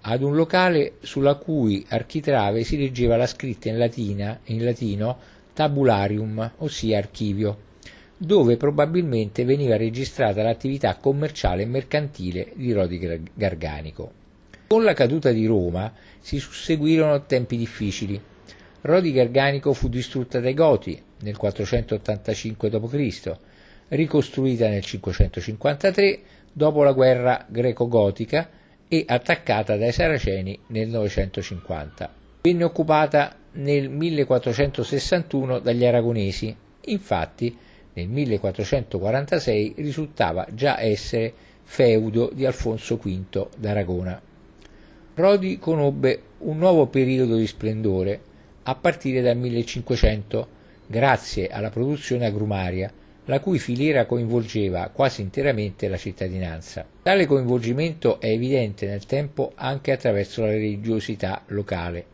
ad 0.00 0.22
un 0.22 0.34
locale 0.34 0.94
sulla 1.00 1.34
cui 1.34 1.84
architrave 1.86 2.64
si 2.64 2.78
leggeva 2.78 3.16
la 3.16 3.26
scritta 3.26 3.68
in, 3.68 3.76
latina, 3.76 4.40
in 4.44 4.64
latino 4.64 5.18
tabularium, 5.52 6.52
ossia 6.58 6.96
archivio, 6.96 7.58
dove 8.16 8.56
probabilmente 8.56 9.44
veniva 9.44 9.76
registrata 9.76 10.42
l'attività 10.42 10.96
commerciale 10.96 11.60
e 11.60 11.66
mercantile 11.66 12.52
di 12.54 12.72
Rodi 12.72 13.20
Garganico. 13.34 14.12
Con 14.68 14.82
la 14.82 14.94
caduta 14.94 15.30
di 15.30 15.44
Roma 15.44 15.92
si 16.20 16.38
susseguirono 16.38 17.26
tempi 17.26 17.58
difficili. 17.58 18.18
Rodi 18.80 19.12
Garganico 19.12 19.74
fu 19.74 19.90
distrutta 19.90 20.40
dai 20.40 20.54
Goti 20.54 21.00
nel 21.20 21.36
485 21.36 22.70
d.C., 22.70 23.36
ricostruita 23.88 24.68
nel 24.68 24.82
553 24.82 26.20
dopo 26.52 26.82
la 26.82 26.92
guerra 26.92 27.46
greco-gotica 27.48 28.48
e 28.88 29.04
attaccata 29.06 29.76
dai 29.76 29.92
Saraceni 29.92 30.58
nel 30.68 30.88
950. 30.88 32.10
Venne 32.42 32.64
occupata 32.64 33.36
nel 33.52 33.88
1461 33.88 35.60
dagli 35.60 35.84
aragonesi, 35.84 36.54
infatti 36.86 37.56
nel 37.94 38.08
1446 38.08 39.74
risultava 39.76 40.46
già 40.52 40.80
essere 40.80 41.32
feudo 41.62 42.30
di 42.32 42.44
Alfonso 42.44 42.96
V 42.96 43.48
d'Aragona. 43.56 44.20
Rodi 45.14 45.58
conobbe 45.58 46.22
un 46.38 46.58
nuovo 46.58 46.86
periodo 46.86 47.36
di 47.36 47.46
splendore 47.46 48.20
a 48.64 48.74
partire 48.74 49.20
dal 49.20 49.36
1500 49.36 50.48
grazie 50.86 51.48
alla 51.48 51.70
produzione 51.70 52.26
agrumaria 52.26 52.92
la 53.26 53.38
cui 53.40 53.58
filiera 53.58 54.04
coinvolgeva 54.04 54.90
quasi 54.92 55.20
interamente 55.20 55.88
la 55.88 55.96
cittadinanza. 55.96 56.84
Tale 57.02 57.26
coinvolgimento 57.26 58.20
è 58.20 58.28
evidente 58.28 58.86
nel 58.86 59.06
tempo 59.06 59.52
anche 59.54 59.92
attraverso 59.92 60.42
la 60.42 60.50
religiosità 60.50 61.42
locale. 61.46 62.06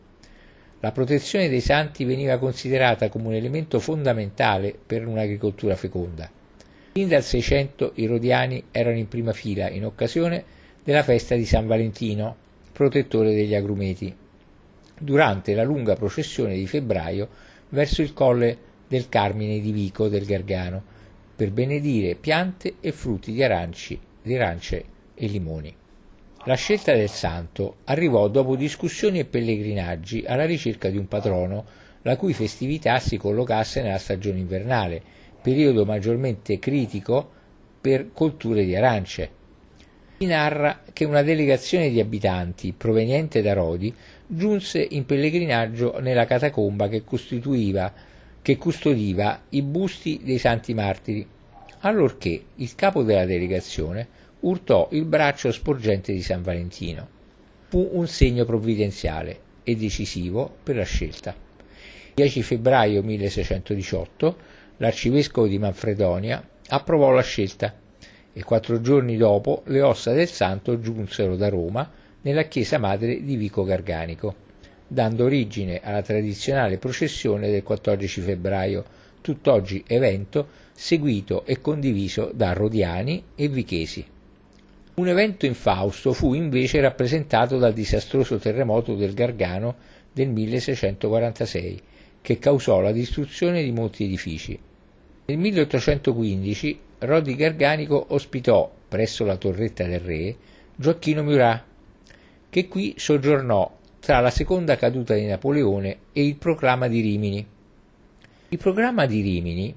La 0.81 0.91
protezione 0.91 1.49
dei 1.49 1.61
santi 1.61 2.05
veniva 2.05 2.37
considerata 2.37 3.09
come 3.09 3.27
un 3.27 3.33
elemento 3.33 3.79
fondamentale 3.79 4.77
per 4.85 5.05
un'agricoltura 5.07 5.75
feconda. 5.75 6.29
Fin 6.93 7.07
dal 7.07 7.23
600 7.23 7.93
i 7.95 8.05
rodiani 8.05 8.63
erano 8.71 8.97
in 8.97 9.07
prima 9.07 9.33
fila 9.33 9.69
in 9.69 9.85
occasione 9.85 10.43
della 10.83 11.03
festa 11.03 11.35
di 11.35 11.45
San 11.45 11.67
Valentino, 11.67 12.35
protettore 12.71 13.33
degli 13.33 13.55
agrumeti, 13.55 14.15
durante 14.97 15.53
la 15.53 15.63
lunga 15.63 15.95
processione 15.95 16.55
di 16.55 16.67
febbraio 16.67 17.27
verso 17.69 18.01
il 18.01 18.13
colle 18.13 18.57
del 18.87 19.09
Carmine 19.09 19.59
di 19.59 19.71
Vico 19.71 20.07
del 20.07 20.25
Gargano, 20.25 20.97
per 21.39 21.51
benedire 21.51 22.15
piante 22.15 22.73
e 22.81 22.91
frutti 22.91 23.31
di, 23.31 23.41
aranci, 23.41 23.97
di 24.21 24.35
arance 24.35 24.83
e 25.15 25.27
limoni. 25.27 25.73
La 26.43 26.55
scelta 26.55 26.93
del 26.93 27.07
santo 27.07 27.77
arrivò 27.85 28.27
dopo 28.27 28.57
discussioni 28.57 29.19
e 29.19 29.25
pellegrinaggi 29.25 30.25
alla 30.27 30.43
ricerca 30.43 30.89
di 30.89 30.97
un 30.97 31.07
patrono 31.07 31.63
la 32.01 32.17
cui 32.17 32.33
festività 32.33 32.99
si 32.99 33.15
collocasse 33.15 33.81
nella 33.81 33.99
stagione 33.99 34.39
invernale, 34.39 35.01
periodo 35.41 35.85
maggiormente 35.85 36.59
critico 36.59 37.31
per 37.79 38.09
colture 38.11 38.65
di 38.65 38.75
arance. 38.75 39.29
Si 40.17 40.25
narra 40.25 40.81
che 40.91 41.05
una 41.05 41.21
delegazione 41.21 41.89
di 41.89 42.01
abitanti 42.01 42.73
proveniente 42.73 43.41
da 43.41 43.53
Rodi 43.53 43.95
giunse 44.27 44.85
in 44.89 45.05
pellegrinaggio 45.05 46.01
nella 46.01 46.25
catacomba 46.25 46.89
che 46.89 47.05
costituiva 47.05 47.93
che 48.41 48.57
custodiva 48.57 49.41
i 49.49 49.61
busti 49.61 50.21
dei 50.23 50.37
santi 50.37 50.73
martiri, 50.73 51.27
allorché 51.79 52.43
il 52.55 52.75
capo 52.75 53.03
della 53.03 53.25
delegazione 53.25 54.07
urtò 54.41 54.87
il 54.91 55.05
braccio 55.05 55.51
sporgente 55.51 56.13
di 56.13 56.21
San 56.21 56.41
Valentino. 56.41 57.07
Fu 57.67 57.89
un 57.93 58.07
segno 58.07 58.45
provvidenziale 58.45 59.39
e 59.63 59.75
decisivo 59.75 60.57
per 60.63 60.77
la 60.77 60.83
scelta. 60.83 61.31
Il 61.31 62.13
10 62.15 62.41
febbraio 62.41 63.03
1618 63.03 64.37
l'arcivescovo 64.77 65.47
di 65.47 65.59
Manfredonia 65.59 66.45
approvò 66.67 67.11
la 67.11 67.21
scelta 67.21 67.73
e 68.31 68.43
quattro 68.43 68.81
giorni 68.81 69.17
dopo 69.17 69.63
le 69.65 69.81
ossa 69.81 70.11
del 70.11 70.27
santo 70.27 70.79
giunsero 70.79 71.35
da 71.35 71.49
Roma 71.49 71.89
nella 72.21 72.43
chiesa 72.43 72.77
madre 72.77 73.23
di 73.23 73.35
Vico 73.35 73.63
Garganico 73.63 74.47
dando 74.91 75.25
origine 75.25 75.79
alla 75.83 76.01
tradizionale 76.01 76.79
processione 76.79 77.49
del 77.51 77.61
14 77.63 78.21
febbraio, 78.21 78.83
tutt'oggi 79.21 79.83
evento 79.85 80.47
seguito 80.73 81.45
e 81.45 81.61
condiviso 81.61 82.31
da 82.33 82.53
rodiani 82.53 83.23
e 83.35 83.47
vichesi. 83.47 84.03
Un 84.95 85.07
evento 85.07 85.45
infausto 85.45 86.11
fu 86.11 86.33
invece 86.33 86.81
rappresentato 86.81 87.57
dal 87.57 87.73
disastroso 87.73 88.37
terremoto 88.37 88.95
del 88.95 89.13
Gargano 89.13 89.75
del 90.11 90.29
1646, 90.29 91.81
che 92.21 92.39
causò 92.39 92.81
la 92.81 92.91
distruzione 92.91 93.63
di 93.63 93.71
molti 93.71 94.05
edifici. 94.05 94.59
Nel 95.25 95.37
1815 95.37 96.79
Rodi 96.99 97.35
Garganico 97.35 98.07
ospitò, 98.09 98.69
presso 98.87 99.23
la 99.23 99.37
torretta 99.37 99.85
del 99.85 99.99
re, 99.99 100.35
Gioacchino 100.75 101.23
Murat, 101.23 101.63
che 102.49 102.67
qui 102.67 102.95
soggiornò 102.97 103.77
tra 103.99 104.19
la 104.19 104.29
seconda 104.29 104.75
caduta 104.75 105.13
di 105.13 105.25
Napoleone 105.25 105.97
e 106.13 106.25
il 106.25 106.35
proclama 106.35 106.87
di 106.87 107.01
Rimini. 107.01 107.45
Il 108.49 108.57
proclama 108.57 109.05
di 109.05 109.21
Rimini 109.21 109.75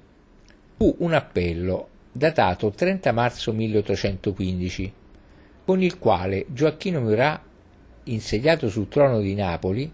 fu 0.77 0.95
un 0.99 1.13
appello 1.13 1.89
datato 2.11 2.71
30 2.71 3.11
marzo 3.11 3.53
1815, 3.53 4.93
con 5.65 5.81
il 5.81 5.99
quale 5.99 6.45
Gioacchino 6.49 6.99
Murat 6.99 7.41
insediato 8.05 8.69
sul 8.69 8.87
trono 8.87 9.19
di 9.19 9.33
Napoli 9.33 9.91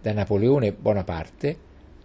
da 0.00 0.12
Napoleone 0.12 0.72
Bonaparte, 0.72 1.56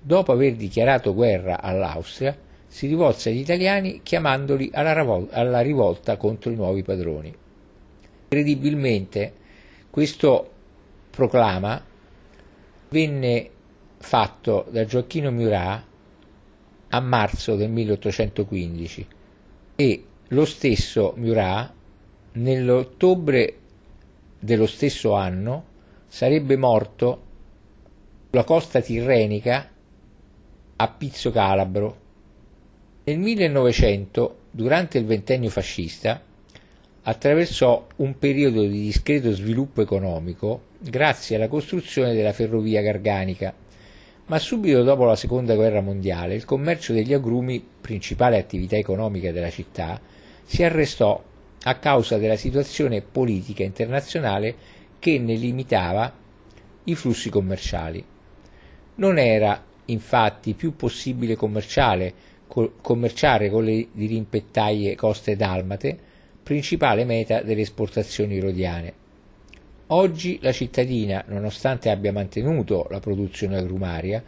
dopo 0.02 0.32
aver 0.32 0.56
dichiarato 0.56 1.14
guerra 1.14 1.62
all'Austria, 1.62 2.38
si 2.68 2.88
rivolse 2.88 3.30
agli 3.30 3.40
italiani 3.40 4.02
chiamandoli 4.04 4.70
alla, 4.74 4.94
ravol- 4.94 5.28
alla 5.32 5.62
rivolta 5.62 6.18
contro 6.18 6.52
i 6.52 6.56
nuovi 6.56 6.84
padroni. 6.84 7.36
Credibilmente 8.28 9.34
questo 9.90 10.52
proclama 11.20 11.84
venne 12.88 13.50
fatto 13.98 14.66
da 14.70 14.86
Gioacchino 14.86 15.32
Murat 15.32 15.84
a 16.92 17.00
marzo 17.02 17.58
del 17.58 17.70
1815 17.70 19.08
e 19.76 20.04
lo 20.30 20.46
stesso 20.46 21.14
Murat 21.18 21.74
nell'ottobre 22.32 23.58
dello 24.40 24.66
stesso 24.66 25.14
anno 25.14 25.66
sarebbe 26.08 26.56
morto 26.56 27.24
sulla 28.30 28.46
costa 28.46 28.80
tirrenica 28.80 29.70
a 30.78 30.88
Pizzo 30.88 31.32
Calabro. 31.32 31.98
Nel 33.04 33.18
1900, 33.18 34.38
durante 34.52 34.98
il 34.98 35.06
ventennio 35.06 35.50
fascista, 35.50 36.22
attraversò 37.10 37.88
un 37.98 38.20
periodo 38.20 38.62
di 38.62 38.82
discreto 38.82 39.32
sviluppo 39.32 39.82
economico 39.82 40.62
grazie 40.78 41.38
alla 41.38 41.48
costruzione 41.48 42.14
della 42.14 42.34
ferrovia 42.34 42.84
garganica, 42.84 43.52
ma 44.28 44.38
subito 44.38 44.84
dopo 44.84 45.06
la 45.06 45.16
seconda 45.16 45.56
guerra 45.56 45.82
mondiale 45.82 46.36
il 46.36 46.46
commercio 46.46 46.94
degli 46.94 47.12
agrumi, 47.12 47.66
principale 47.82 48.38
attività 48.38 48.76
economica 48.76 49.32
della 49.32 49.50
città, 49.50 50.00
si 50.46 50.64
arrestò 50.64 51.20
a 51.64 51.76
causa 51.78 52.20
della 52.20 52.36
situazione 52.36 53.02
politica 53.02 53.64
internazionale 53.64 54.56
che 55.00 55.18
ne 55.18 55.34
limitava 55.34 56.14
i 56.84 56.94
flussi 56.94 57.32
commerciali. 57.32 58.06
Non 58.96 59.18
era 59.18 59.64
infatti 59.86 60.54
più 60.54 60.76
possibile 60.76 61.36
commerciare 61.36 62.14
con 62.48 63.64
le 63.64 63.88
dirimpettaie 63.94 64.96
coste 64.96 65.36
dalmate, 65.36 66.09
principale 66.50 67.06
meta 67.06 67.44
delle 67.44 67.62
esportazioni 67.62 68.40
rodiane. 68.40 68.94
Oggi 69.90 70.40
la 70.42 70.52
cittadina, 70.52 71.24
nonostante 71.28 71.92
abbia 71.92 72.12
mantenuto 72.12 72.88
la 72.90 73.00
produzione 73.00 73.56
agrumaria, 73.56 74.24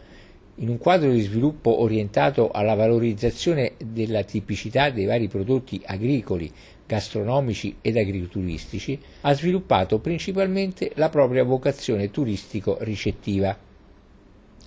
in 0.56 0.68
un 0.68 0.78
quadro 0.78 1.10
di 1.10 1.20
sviluppo 1.20 1.80
orientato 1.80 2.52
alla 2.52 2.74
valorizzazione 2.74 3.72
della 3.84 4.22
tipicità 4.22 4.90
dei 4.90 5.04
vari 5.04 5.26
prodotti 5.26 5.82
agricoli, 5.84 6.48
gastronomici 6.86 7.78
ed 7.80 7.96
agrituristici, 7.96 8.96
ha 9.22 9.32
sviluppato 9.32 9.98
principalmente 9.98 10.92
la 10.94 11.08
propria 11.08 11.42
vocazione 11.42 12.12
turistico-ricettiva. 12.12 13.58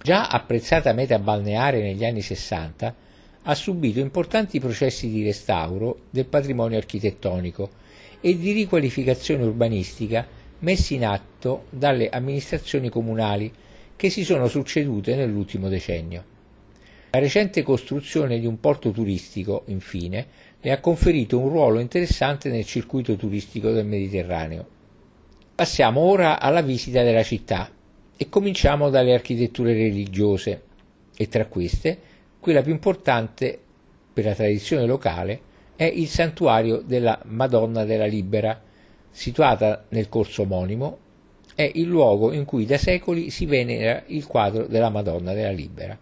Già 0.01 0.27
apprezzata 0.27 0.91
meta 0.91 1.19
balneare 1.19 1.81
negli 1.81 2.03
anni 2.03 2.19
60, 2.19 2.93
ha 3.47 3.55
subito 3.55 3.99
importanti 3.99 4.59
processi 4.59 5.09
di 5.09 5.23
restauro 5.23 6.01
del 6.09 6.25
patrimonio 6.25 6.77
architettonico 6.77 7.69
e 8.19 8.37
di 8.37 8.51
riqualificazione 8.51 9.43
urbanistica 9.43 10.27
messi 10.59 10.95
in 10.95 11.05
atto 11.05 11.65
dalle 11.69 12.09
amministrazioni 12.09 12.89
comunali 12.89 13.51
che 13.95 14.09
si 14.09 14.23
sono 14.23 14.47
succedute 14.47 15.15
nell'ultimo 15.15 15.69
decennio. 15.69 16.33
La 17.11 17.19
recente 17.19 17.61
costruzione 17.61 18.39
di 18.39 18.47
un 18.47 18.59
porto 18.59 18.91
turistico, 18.91 19.63
infine, 19.67 20.25
le 20.59 20.71
ha 20.71 20.79
conferito 20.79 21.39
un 21.39 21.49
ruolo 21.49 21.79
interessante 21.79 22.49
nel 22.49 22.65
circuito 22.65 23.15
turistico 23.15 23.71
del 23.71 23.85
Mediterraneo. 23.85 24.67
Passiamo 25.53 26.01
ora 26.01 26.39
alla 26.39 26.61
visita 26.61 27.03
della 27.03 27.23
città 27.23 27.69
e 28.17 28.27
cominciamo 28.27 28.89
dalle 28.89 29.13
architetture 29.13 29.73
religiose 29.73 30.63
e 31.15 31.27
tra 31.27 31.45
queste 31.45 32.13
quella 32.45 32.61
più 32.61 32.73
importante 32.73 33.57
per 34.13 34.23
la 34.23 34.35
tradizione 34.35 34.85
locale 34.85 35.39
è 35.75 35.85
il 35.85 36.05
santuario 36.05 36.77
della 36.85 37.19
Madonna 37.23 37.85
della 37.85 38.05
Libera, 38.05 38.61
situata 39.09 39.85
nel 39.89 40.09
corso 40.09 40.43
omonimo 40.43 40.99
è 41.55 41.71
il 41.73 41.87
luogo 41.87 42.31
in 42.31 42.45
cui 42.45 42.67
da 42.67 42.77
secoli 42.77 43.31
si 43.31 43.47
venera 43.47 44.03
il 44.05 44.27
quadro 44.27 44.67
della 44.67 44.91
Madonna 44.91 45.33
della 45.33 45.49
Libera. 45.49 45.97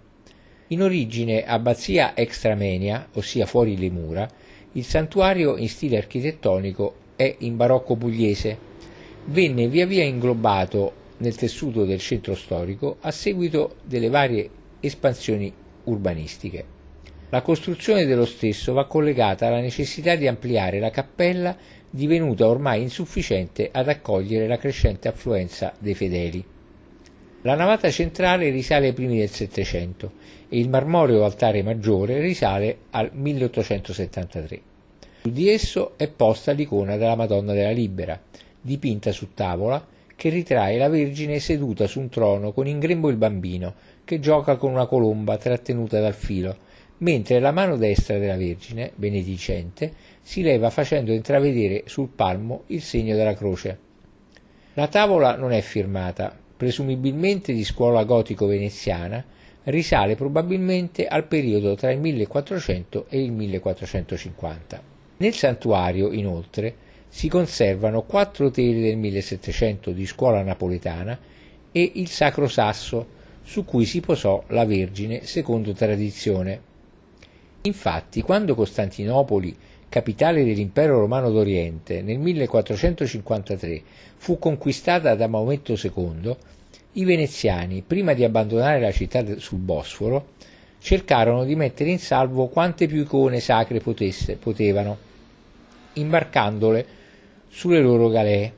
In 0.68 0.82
origine 0.82 1.46
abbazia 1.46 2.13
extramenia, 2.13 3.08
ossia 3.13 3.46
fuori 3.46 3.78
le 3.78 3.89
mura, 3.89 4.30
il 4.74 4.84
santuario 4.84 5.56
in 5.56 5.70
stile 5.70 5.96
architettonico 5.96 6.96
è 7.15 7.38
in 7.39 7.56
barocco 7.56 7.96
pugliese. 7.96 8.58
Venne 9.28 9.70
via 9.70 9.86
via 9.86 10.04
inglobato 10.04 10.91
nel 11.20 11.38
tessuto 11.38 11.86
del 11.86 12.00
centro 12.00 12.36
storico 12.36 12.98
a 13.00 13.12
seguito 13.12 13.76
delle 13.86 14.10
varie 14.10 14.50
espansioni 14.82 15.62
urbanistiche. 15.86 16.65
La 17.30 17.41
costruzione 17.41 18.06
dello 18.06 18.26
stesso 18.26 18.74
va 18.74 18.86
collegata 18.86 19.48
alla 19.48 19.60
necessità 19.60 20.15
di 20.15 20.28
ampliare 20.28 20.80
la 20.80 20.91
cappella 20.91 21.58
divenuta 21.89 22.48
ormai 22.48 22.82
insufficiente 22.82 23.69
ad 23.72 23.88
accogliere 23.88 24.48
la 24.48 24.58
crescente 24.58 25.08
affluenza 25.08 25.74
dei 25.80 25.93
fedeli. 25.96 26.43
La 27.41 27.56
navata 27.56 27.89
centrale 27.91 28.50
risale 28.50 28.88
ai 28.88 28.93
primi 28.93 29.17
del 29.17 29.30
Settecento 29.30 30.13
e 30.48 30.60
il 30.60 30.69
marmoreo 30.69 31.26
altare 31.26 31.62
maggiore 31.62 32.19
risale 32.19 32.78
al 32.91 33.10
1873. 33.13 34.62
Su 35.24 35.30
di 35.30 35.50
esso 35.50 35.93
è 35.98 36.08
posta 36.10 36.52
l'icona 36.52 36.98
della 36.98 37.15
Madonna 37.15 37.54
della 37.54 37.72
Libera, 37.72 38.19
dipinta 38.62 39.12
su 39.12 39.34
tavola, 39.34 39.86
che 40.15 40.30
ritrae 40.30 40.78
la 40.78 40.88
Vergine 40.88 41.39
seduta 41.39 41.86
su 41.86 42.00
un 42.00 42.10
trono 42.10 42.54
con 42.54 42.67
in 42.67 42.80
grembo 42.80 43.10
il 43.10 43.17
bambino, 43.17 43.74
che 44.06 44.20
gioca 44.20 44.58
con 44.58 44.72
una 44.72 44.86
colomba 44.86 45.38
trattenuta 45.38 46.00
dal 46.00 46.13
filo, 46.13 46.58
mentre 47.00 47.39
la 47.39 47.52
mano 47.52 47.76
destra 47.78 48.18
della 48.18 48.38
Vergine, 48.38 48.92
benedicente, 48.96 49.94
si 50.22 50.42
leva 50.42 50.70
facendo 50.70 51.12
intravedere 51.12 51.84
sul 51.86 52.10
palmo 52.10 52.63
il 52.68 52.82
segno 52.82 53.16
della 53.16 53.34
croce. 53.34 53.78
La 54.74 54.88
tavola 54.88 55.36
non 55.36 55.52
è 55.52 55.62
firmata, 55.62 56.36
presumibilmente 56.56 57.54
di 57.54 57.63
scuola 57.63 58.04
gotico-veneziana, 58.04 59.24
risale 59.66 60.16
probabilmente 60.16 61.08
al 61.08 61.26
periodo 61.26 61.76
tra 61.76 61.92
il 61.92 62.00
1400 62.00 63.06
e 63.10 63.22
il 63.22 63.32
1450. 63.32 64.82
Nel 65.18 65.34
santuario, 65.34 66.12
inoltre, 66.12 66.76
si 67.08 67.30
conservano 67.30 68.02
quattro 68.04 68.50
tele 68.50 68.82
del 68.82 68.98
1700 68.98 69.92
di 69.92 70.06
scuola 70.06 70.42
napoletana 70.42 71.18
e 71.72 71.92
il 71.96 72.08
Sacro 72.08 72.48
Sasso, 72.48 73.22
su 73.44 73.66
cui 73.66 73.86
si 73.86 74.00
posò 74.00 74.44
la 74.48 74.66
Vergine 74.66 75.26
secondo 75.26 75.74
tradizione. 75.74 76.72
Infatti, 77.62 78.22
quando 78.22 78.56
Costantinopoli, 78.56 79.56
capitale 79.90 80.44
dell'impero 80.44 81.00
romano 81.00 81.30
d'Oriente, 81.30 82.02
nel 82.02 82.18
1453 82.18 83.82
fu 84.18 84.40
conquistata 84.40 85.14
da 85.16 85.28
Maometto 85.28 85.74
II, 85.74 86.36
i 86.94 87.06
veneziani, 87.06 87.84
prima 87.86 88.14
di 88.14 88.24
abbandonare 88.24 88.80
la 88.80 88.92
città 88.92 89.24
sul 89.38 89.60
Bosforo, 89.60 90.32
cercarono 90.80 91.44
di 91.44 91.56
mettere 91.56 91.90
in 91.90 92.00
salvo 92.00 92.48
quante 92.48 92.88
più 92.88 93.02
icone 93.02 93.40
sacre 93.40 93.80
potesse, 93.80 94.36
potevano, 94.36 94.98
imbarcandole 95.94 96.86
sulle 97.50 97.80
loro 97.80 98.10
galee. 98.10 98.54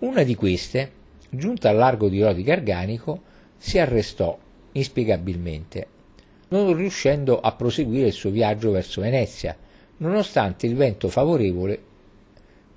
Una 0.00 0.22
di 0.22 0.34
queste, 0.34 0.90
giunta 1.30 1.70
al 1.70 1.76
largo 1.76 2.08
di 2.08 2.22
Rodi 2.22 2.42
Garganico, 2.42 3.22
si 3.58 3.78
arrestò 3.78 4.38
inspiegabilmente 4.72 5.96
non 6.48 6.74
riuscendo 6.74 7.40
a 7.40 7.52
proseguire 7.52 8.06
il 8.06 8.12
suo 8.12 8.30
viaggio 8.30 8.70
verso 8.70 9.00
Venezia, 9.00 9.56
nonostante 9.98 10.66
il 10.66 10.74
vento 10.74 11.08
favorevole, 11.08 11.82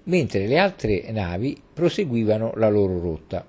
mentre 0.04 0.48
le 0.48 0.58
altre 0.58 1.12
navi 1.12 1.62
proseguivano 1.74 2.54
la 2.56 2.70
loro 2.70 3.00
rotta. 3.00 3.46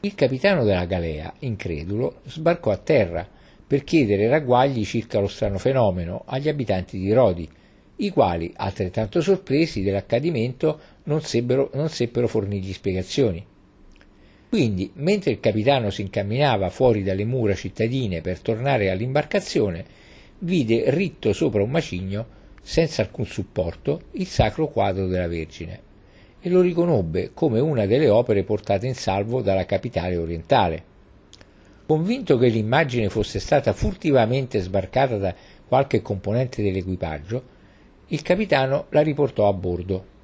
Il 0.00 0.14
capitano 0.14 0.64
della 0.64 0.84
galea, 0.84 1.32
incredulo, 1.40 2.20
sbarcò 2.24 2.70
a 2.70 2.76
terra 2.76 3.26
per 3.66 3.84
chiedere 3.84 4.28
ragguagli 4.28 4.84
circa 4.84 5.18
lo 5.18 5.26
strano 5.26 5.58
fenomeno 5.58 6.22
agli 6.26 6.48
abitanti 6.48 6.98
di 6.98 7.12
Rodi, 7.12 7.48
i 7.96 8.10
quali, 8.10 8.52
altrettanto 8.54 9.20
sorpresi 9.20 9.82
dell'accadimento, 9.82 10.78
non 11.04 11.22
seppero, 11.22 11.70
non 11.74 11.88
seppero 11.88 12.28
fornirgli 12.28 12.72
spiegazioni. 12.72 13.44
Quindi, 14.48 14.90
mentre 14.94 15.32
il 15.32 15.40
capitano 15.40 15.90
si 15.90 16.02
incamminava 16.02 16.70
fuori 16.70 17.02
dalle 17.02 17.24
mura 17.24 17.54
cittadine 17.54 18.20
per 18.20 18.40
tornare 18.40 18.90
all'imbarcazione, 18.90 19.84
vide 20.38 20.90
ritto 20.90 21.32
sopra 21.32 21.62
un 21.62 21.70
macigno, 21.70 22.26
senza 22.62 23.02
alcun 23.02 23.26
supporto, 23.26 24.02
il 24.12 24.26
sacro 24.26 24.68
quadro 24.68 25.06
della 25.06 25.28
Vergine 25.28 25.86
e 26.46 26.48
lo 26.48 26.60
riconobbe 26.60 27.32
come 27.34 27.58
una 27.58 27.86
delle 27.86 28.08
opere 28.08 28.44
portate 28.44 28.86
in 28.86 28.94
salvo 28.94 29.42
dalla 29.42 29.66
capitale 29.66 30.16
orientale. 30.16 30.84
Convinto 31.86 32.38
che 32.38 32.46
l'immagine 32.46 33.08
fosse 33.08 33.40
stata 33.40 33.72
furtivamente 33.72 34.60
sbarcata 34.60 35.16
da 35.16 35.34
qualche 35.66 36.02
componente 36.02 36.62
dell'equipaggio, 36.62 37.42
il 38.08 38.22
capitano 38.22 38.86
la 38.90 39.02
riportò 39.02 39.48
a 39.48 39.52
bordo. 39.52 40.14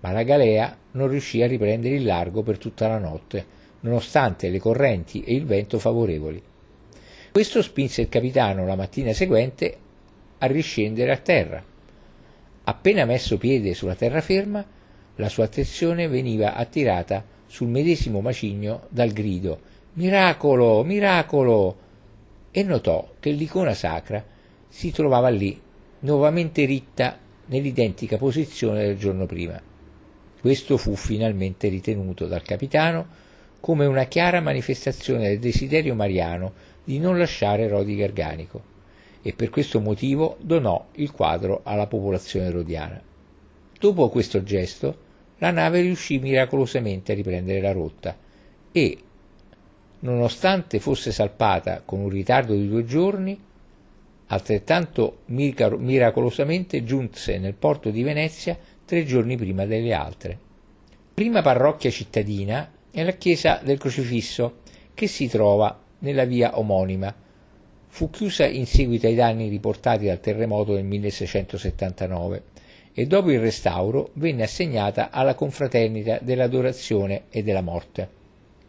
Ma 0.00 0.12
la 0.12 0.22
galea 0.22 0.76
non 0.92 1.08
riuscì 1.08 1.42
a 1.42 1.46
riprendere 1.46 1.96
il 1.96 2.04
largo 2.04 2.42
per 2.42 2.58
tutta 2.58 2.88
la 2.88 2.98
notte, 2.98 3.44
nonostante 3.80 4.48
le 4.48 4.58
correnti 4.58 5.22
e 5.22 5.34
il 5.34 5.44
vento 5.44 5.78
favorevoli. 5.78 6.42
Questo 7.30 7.62
spinse 7.62 8.02
il 8.02 8.08
capitano 8.08 8.66
la 8.66 8.76
mattina 8.76 9.12
seguente 9.12 9.76
a 10.38 10.46
riscendere 10.46 11.12
a 11.12 11.16
terra. 11.16 11.62
Appena 12.64 13.04
messo 13.04 13.38
piede 13.38 13.74
sulla 13.74 13.94
terraferma, 13.94 14.64
la 15.16 15.28
sua 15.28 15.44
attenzione 15.44 16.08
veniva 16.08 16.54
attirata 16.54 17.24
sul 17.46 17.68
medesimo 17.68 18.20
macigno 18.20 18.86
dal 18.88 19.10
grido 19.10 19.60
Miracolo, 19.94 20.84
miracolo! 20.84 21.76
e 22.52 22.62
notò 22.62 23.14
che 23.18 23.30
l'icona 23.30 23.74
sacra 23.74 24.24
si 24.68 24.92
trovava 24.92 25.28
lì, 25.28 25.60
nuovamente 26.00 26.64
ritta 26.64 27.18
nell'identica 27.46 28.16
posizione 28.16 28.84
del 28.84 28.96
giorno 28.96 29.26
prima. 29.26 29.60
Questo 30.40 30.76
fu 30.76 30.94
finalmente 30.94 31.68
ritenuto 31.68 32.26
dal 32.26 32.42
capitano 32.42 33.06
come 33.60 33.86
una 33.86 34.04
chiara 34.04 34.40
manifestazione 34.40 35.28
del 35.28 35.40
desiderio 35.40 35.94
mariano 35.94 36.52
di 36.84 36.98
non 36.98 37.18
lasciare 37.18 37.66
Rodi 37.66 37.96
Garganico 37.96 38.76
e 39.20 39.32
per 39.32 39.50
questo 39.50 39.80
motivo 39.80 40.36
donò 40.40 40.86
il 40.92 41.10
quadro 41.10 41.62
alla 41.64 41.88
popolazione 41.88 42.50
rodiana. 42.50 43.02
Dopo 43.78 44.08
questo 44.08 44.42
gesto 44.44 45.06
la 45.38 45.50
nave 45.50 45.80
riuscì 45.80 46.18
miracolosamente 46.18 47.12
a 47.12 47.14
riprendere 47.16 47.60
la 47.60 47.72
rotta 47.72 48.16
e, 48.70 48.98
nonostante 50.00 50.78
fosse 50.78 51.10
salpata 51.10 51.82
con 51.84 51.98
un 52.00 52.08
ritardo 52.08 52.54
di 52.54 52.68
due 52.68 52.84
giorni, 52.84 53.38
altrettanto 54.28 55.18
miracolosamente 55.26 56.84
giunse 56.84 57.38
nel 57.38 57.54
porto 57.54 57.90
di 57.90 58.02
Venezia 58.02 58.56
tre 58.88 59.04
giorni 59.04 59.36
prima 59.36 59.66
delle 59.66 59.92
altre. 59.92 60.38
Prima 61.12 61.42
parrocchia 61.42 61.90
cittadina 61.90 62.72
è 62.90 63.04
la 63.04 63.12
chiesa 63.12 63.60
del 63.62 63.76
Crocifisso, 63.76 64.60
che 64.94 65.06
si 65.06 65.28
trova 65.28 65.78
nella 65.98 66.24
via 66.24 66.58
omonima. 66.58 67.14
Fu 67.86 68.08
chiusa 68.08 68.46
in 68.46 68.64
seguito 68.64 69.06
ai 69.06 69.14
danni 69.14 69.48
riportati 69.48 70.06
dal 70.06 70.20
terremoto 70.20 70.72
del 70.72 70.84
1679 70.84 72.42
e 72.94 73.06
dopo 73.06 73.30
il 73.30 73.40
restauro 73.40 74.08
venne 74.14 74.44
assegnata 74.44 75.10
alla 75.10 75.34
confraternita 75.34 76.18
dell'adorazione 76.22 77.24
e 77.28 77.42
della 77.42 77.60
morte. 77.60 78.08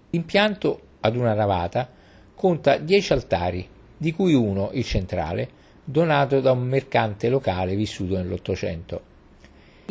L'impianto 0.10 0.82
ad 1.00 1.16
una 1.16 1.34
navata 1.34 1.90
conta 2.36 2.76
dieci 2.76 3.14
altari, 3.14 3.66
di 3.96 4.12
cui 4.12 4.34
uno, 4.34 4.72
il 4.74 4.84
centrale, 4.84 5.50
donato 5.82 6.42
da 6.42 6.52
un 6.52 6.68
mercante 6.68 7.30
locale 7.30 7.74
vissuto 7.78 8.18
nell'Ottocento. 8.18 9.09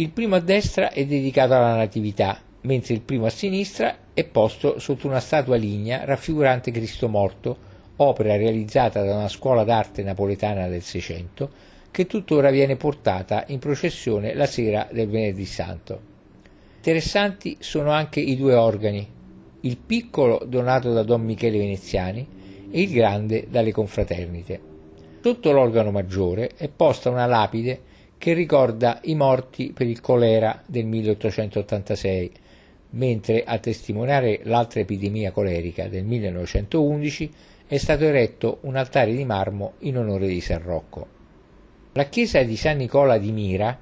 Il 0.00 0.10
primo 0.10 0.36
a 0.36 0.40
destra 0.40 0.92
è 0.92 1.04
dedicato 1.04 1.54
alla 1.54 1.74
Natività, 1.74 2.40
mentre 2.60 2.94
il 2.94 3.00
primo 3.00 3.26
a 3.26 3.30
sinistra 3.30 3.96
è 4.14 4.22
posto 4.22 4.78
sotto 4.78 5.08
una 5.08 5.18
statua 5.18 5.56
lignea 5.56 6.04
raffigurante 6.04 6.70
Cristo 6.70 7.08
morto, 7.08 7.56
opera 7.96 8.36
realizzata 8.36 9.02
da 9.02 9.16
una 9.16 9.26
scuola 9.26 9.64
d'arte 9.64 10.04
napoletana 10.04 10.68
del 10.68 10.82
Seicento, 10.82 11.50
che 11.90 12.06
tuttora 12.06 12.50
viene 12.50 12.76
portata 12.76 13.42
in 13.48 13.58
processione 13.58 14.34
la 14.34 14.46
sera 14.46 14.86
del 14.88 15.08
Venerdì 15.08 15.44
Santo. 15.44 16.00
Interessanti 16.76 17.56
sono 17.58 17.90
anche 17.90 18.20
i 18.20 18.36
due 18.36 18.54
organi, 18.54 19.04
il 19.62 19.76
piccolo 19.78 20.40
donato 20.46 20.92
da 20.92 21.02
Don 21.02 21.22
Michele 21.22 21.58
Veneziani 21.58 22.24
e 22.70 22.82
il 22.82 22.92
grande 22.92 23.48
dalle 23.50 23.72
confraternite. 23.72 24.60
Sotto 25.20 25.50
l'organo 25.50 25.90
maggiore 25.90 26.52
è 26.56 26.68
posta 26.68 27.10
una 27.10 27.26
lapide 27.26 27.87
che 28.18 28.32
ricorda 28.32 29.00
i 29.04 29.14
morti 29.14 29.72
per 29.72 29.86
il 29.86 30.00
colera 30.00 30.60
del 30.66 30.84
1886, 30.84 32.32
mentre 32.90 33.44
a 33.44 33.58
testimoniare 33.58 34.40
l'altra 34.42 34.80
epidemia 34.80 35.30
colerica 35.30 35.88
del 35.88 36.04
1911 36.04 37.30
è 37.66 37.76
stato 37.76 38.04
eretto 38.04 38.58
un 38.62 38.76
altare 38.76 39.14
di 39.14 39.24
marmo 39.24 39.74
in 39.80 39.98
onore 39.98 40.26
di 40.26 40.40
San 40.40 40.62
Rocco. 40.62 41.06
La 41.92 42.04
chiesa 42.04 42.42
di 42.42 42.56
San 42.56 42.78
Nicola 42.78 43.18
di 43.18 43.30
Mira, 43.30 43.78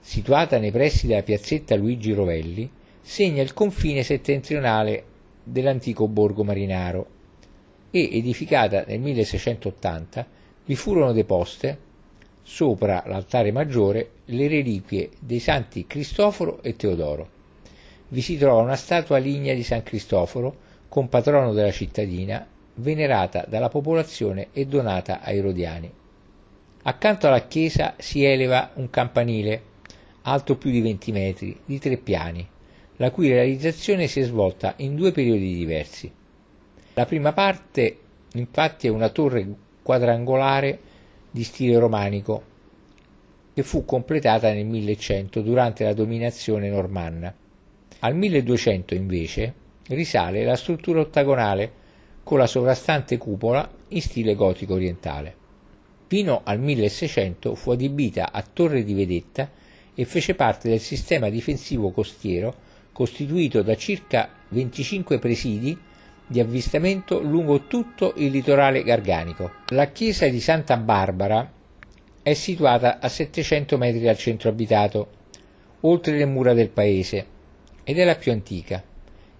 situata 0.00 0.58
nei 0.58 0.70
pressi 0.70 1.06
della 1.06 1.22
piazzetta 1.22 1.74
Luigi 1.76 2.12
Rovelli, 2.12 2.68
segna 3.00 3.42
il 3.42 3.54
confine 3.54 4.02
settentrionale 4.02 5.04
dell'antico 5.42 6.08
borgo 6.08 6.44
marinaro 6.44 7.06
e, 7.90 8.08
edificata 8.12 8.84
nel 8.86 9.00
1680, 9.00 10.26
vi 10.64 10.74
furono 10.74 11.12
deposte, 11.12 11.90
sopra 12.42 13.02
l'altare 13.06 13.52
maggiore, 13.52 14.10
le 14.26 14.48
reliquie 14.48 15.10
dei 15.18 15.40
santi 15.40 15.86
Cristoforo 15.86 16.62
e 16.62 16.76
Teodoro 16.76 17.40
vi 18.12 18.20
si 18.20 18.36
trova 18.36 18.60
una 18.60 18.76
statua 18.76 19.16
lignea 19.16 19.54
di 19.54 19.62
San 19.62 19.82
Cristoforo, 19.82 20.54
compatrono 20.88 21.54
della 21.54 21.70
cittadina, 21.70 22.46
venerata 22.74 23.46
dalla 23.48 23.70
popolazione 23.70 24.48
e 24.52 24.66
donata 24.66 25.22
ai 25.22 25.40
rodiani. 25.40 25.90
Accanto 26.82 27.26
alla 27.26 27.46
chiesa 27.46 27.94
si 27.96 28.22
eleva 28.22 28.72
un 28.74 28.90
campanile, 28.90 29.62
alto 30.22 30.56
più 30.56 30.70
di 30.70 30.82
20 30.82 31.12
metri, 31.12 31.58
di 31.64 31.78
tre 31.78 31.96
piani, 31.96 32.46
la 32.96 33.10
cui 33.10 33.30
realizzazione 33.30 34.06
si 34.06 34.20
è 34.20 34.24
svolta 34.24 34.74
in 34.78 34.94
due 34.94 35.10
periodi 35.10 35.54
diversi. 35.56 36.12
La 36.92 37.06
prima 37.06 37.32
parte, 37.32 37.98
infatti, 38.34 38.88
è 38.88 38.90
una 38.90 39.08
torre 39.08 39.46
quadrangolare 39.82 40.78
di 41.32 41.42
stile 41.42 41.76
romanico, 41.78 42.42
che 43.52 43.64
fu 43.64 43.84
completata 43.84 44.52
nel 44.52 44.66
1100 44.66 45.40
durante 45.40 45.82
la 45.82 45.92
dominazione 45.92 46.70
normanna 46.70 47.34
al 48.04 48.16
1200 48.16 48.94
invece 48.94 49.54
risale 49.88 50.44
la 50.44 50.56
struttura 50.56 51.00
ottagonale 51.00 51.80
con 52.24 52.38
la 52.38 52.46
sovrastante 52.46 53.16
cupola 53.16 53.68
in 53.88 54.00
stile 54.00 54.34
gotico 54.34 54.74
orientale. 54.74 55.36
Fino 56.08 56.40
al 56.44 56.58
1600 56.58 57.54
fu 57.54 57.70
adibita 57.70 58.32
a 58.32 58.42
torre 58.42 58.82
di 58.82 58.94
vedetta 58.94 59.48
e 59.94 60.04
fece 60.04 60.34
parte 60.34 60.68
del 60.68 60.80
sistema 60.80 61.28
difensivo 61.28 61.90
costiero 61.90 62.70
costituito 62.92 63.62
da 63.62 63.76
circa 63.76 64.28
25 64.48 65.18
presidi 65.18 65.78
di 66.32 66.40
avvistamento 66.40 67.20
lungo 67.20 67.66
tutto 67.66 68.14
il 68.16 68.30
litorale 68.30 68.82
garganico. 68.82 69.52
La 69.68 69.88
chiesa 69.88 70.26
di 70.26 70.40
Santa 70.40 70.78
Barbara 70.78 71.48
è 72.22 72.32
situata 72.32 72.98
a 73.00 73.08
700 73.08 73.76
metri 73.76 74.00
dal 74.00 74.16
centro 74.16 74.48
abitato, 74.48 75.08
oltre 75.80 76.16
le 76.16 76.24
mura 76.24 76.54
del 76.54 76.70
paese, 76.70 77.26
ed 77.84 77.98
è 77.98 78.04
la 78.04 78.16
più 78.16 78.32
antica. 78.32 78.82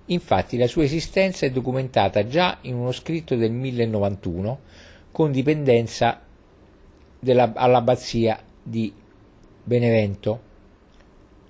Infatti 0.07 0.59
la 0.59 0.67
sua 0.67 0.85
esistenza 0.85 1.47
è 1.47 1.51
documentata 1.51 2.27
già 2.27 2.59
in 2.63 2.75
uno 2.75 2.93
scritto 2.93 3.37
del 3.37 3.53
1091 3.53 4.61
con 5.11 5.33
dipendenza 5.33 6.21
della, 7.19 7.53
all'abbazia 7.55 8.39
di 8.63 8.93
Benevento. 9.65 10.51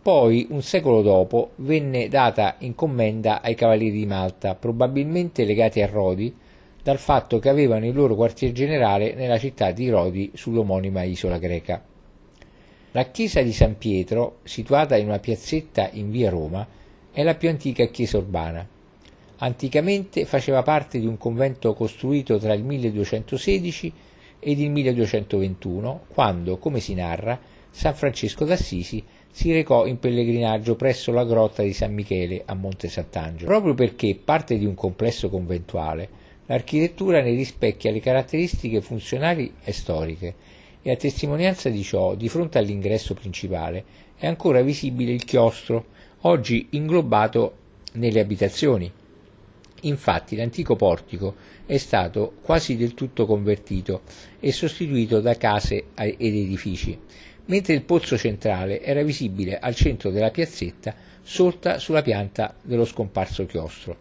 Poi, 0.03 0.49
un 0.51 0.63
secolo 0.63 1.01
dopo, 1.01 1.53
venne 1.57 2.09
data 2.09 2.57
in 2.59 2.75
commenda 2.75 3.41
ai 3.41 3.55
cavalieri 3.55 3.99
di 3.99 4.05
Malta, 4.05 4.57
probabilmente 4.57 5.45
legati 5.45 5.81
a 5.81 5.87
Rodi, 5.87 6.35
dal 6.83 6.99
fatto 6.99 7.39
che 7.39 7.49
avevano 7.49 7.87
il 7.87 7.95
loro 7.95 8.17
quartier 8.17 8.51
generale 8.51 9.15
nella 9.15 9.39
città 9.39 9.71
di 9.71 9.89
Rodi 9.89 10.33
sull'omonima 10.35 11.05
isola 11.05 11.39
greca. 11.39 11.81
La 12.91 13.05
chiesa 13.13 13.43
di 13.43 13.53
San 13.53 13.79
Pietro, 13.79 14.39
situata 14.43 14.97
in 14.97 15.07
una 15.07 15.21
piazzetta 15.21 15.91
in 15.93 16.11
via 16.11 16.31
Roma, 16.31 16.67
è 17.13 17.23
la 17.23 17.37
più 17.37 17.49
antica 17.49 17.85
chiesa 17.85 18.19
urbana. 18.19 18.67
Anticamente 19.37 20.25
faceva 20.25 20.65
parte 20.65 20.99
di 20.99 21.07
un 21.07 21.17
convento 21.17 21.75
costruito 21.75 22.39
tra 22.39 22.55
il 22.55 22.65
1216 22.65 23.93
ed 24.41 24.59
il 24.59 24.69
1221, 24.69 26.07
quando, 26.09 26.59
come 26.59 26.81
si 26.81 26.95
narra, 26.95 27.39
San 27.71 27.95
Francesco 27.95 28.45
d'Assisi 28.45 29.03
si 29.35 29.51
recò 29.51 29.87
in 29.87 29.99
pellegrinaggio 29.99 30.77
presso 30.77 31.11
la 31.11 31.25
grotta 31.25 31.63
di 31.63 31.73
San 31.73 31.95
Michele 31.95 32.43
a 32.45 32.53
Monte 32.53 32.89
Sant'Angelo. 32.89 33.47
Proprio 33.47 33.73
perché 33.73 34.15
parte 34.15 34.59
di 34.59 34.67
un 34.67 34.75
complesso 34.75 35.31
conventuale, 35.31 36.09
l'architettura 36.47 37.23
ne 37.23 37.31
rispecchia 37.31 37.91
le 37.91 38.01
caratteristiche 38.01 38.83
funzionali 38.83 39.55
e 39.65 39.73
storiche 39.73 40.35
e 40.83 40.91
a 40.91 40.97
testimonianza 40.97 41.71
di 41.71 41.83
ciò, 41.83 42.15
di 42.15 42.29
fronte 42.29 42.59
all'ingresso 42.59 43.15
principale, 43.15 43.85
è 44.19 44.27
ancora 44.27 44.61
visibile 44.61 45.13
il 45.13 45.25
chiostro 45.25 45.87
oggi 46.21 46.67
inglobato 46.73 47.57
nelle 47.95 48.21
abitazioni. 48.21 48.93
Infatti 49.85 50.37
l'antico 50.37 50.77
portico 50.77 51.35
è 51.73 51.79
stato 51.79 52.35
quasi 52.43 52.77
del 52.77 52.93
tutto 52.93 53.25
convertito 53.25 54.03
e 54.41 54.53
sostituito 54.53 55.21
da 55.21 55.39
case 55.39 55.85
ed 55.95 56.21
edifici, 56.21 56.99
mentre 57.47 57.73
il 57.73 57.81
pozzo 57.81 58.19
centrale 58.19 58.83
era 58.83 59.03
visibile 59.03 59.59
al 59.59 59.75
centro 59.75 60.11
della 60.11 60.31
piazzetta 60.31 60.95
sorta 61.23 61.79
sulla 61.79 62.03
pianta 62.03 62.55
dello 62.61 62.85
scomparso 62.85 63.47
chiostro. 63.47 63.97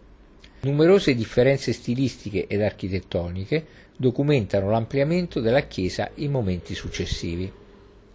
Numerose 0.60 1.14
differenze 1.14 1.72
stilistiche 1.72 2.46
ed 2.46 2.60
architettoniche 2.60 3.64
documentano 3.96 4.68
l'ampliamento 4.68 5.40
della 5.40 5.62
chiesa 5.62 6.10
in 6.16 6.30
momenti 6.30 6.74
successivi. 6.74 7.50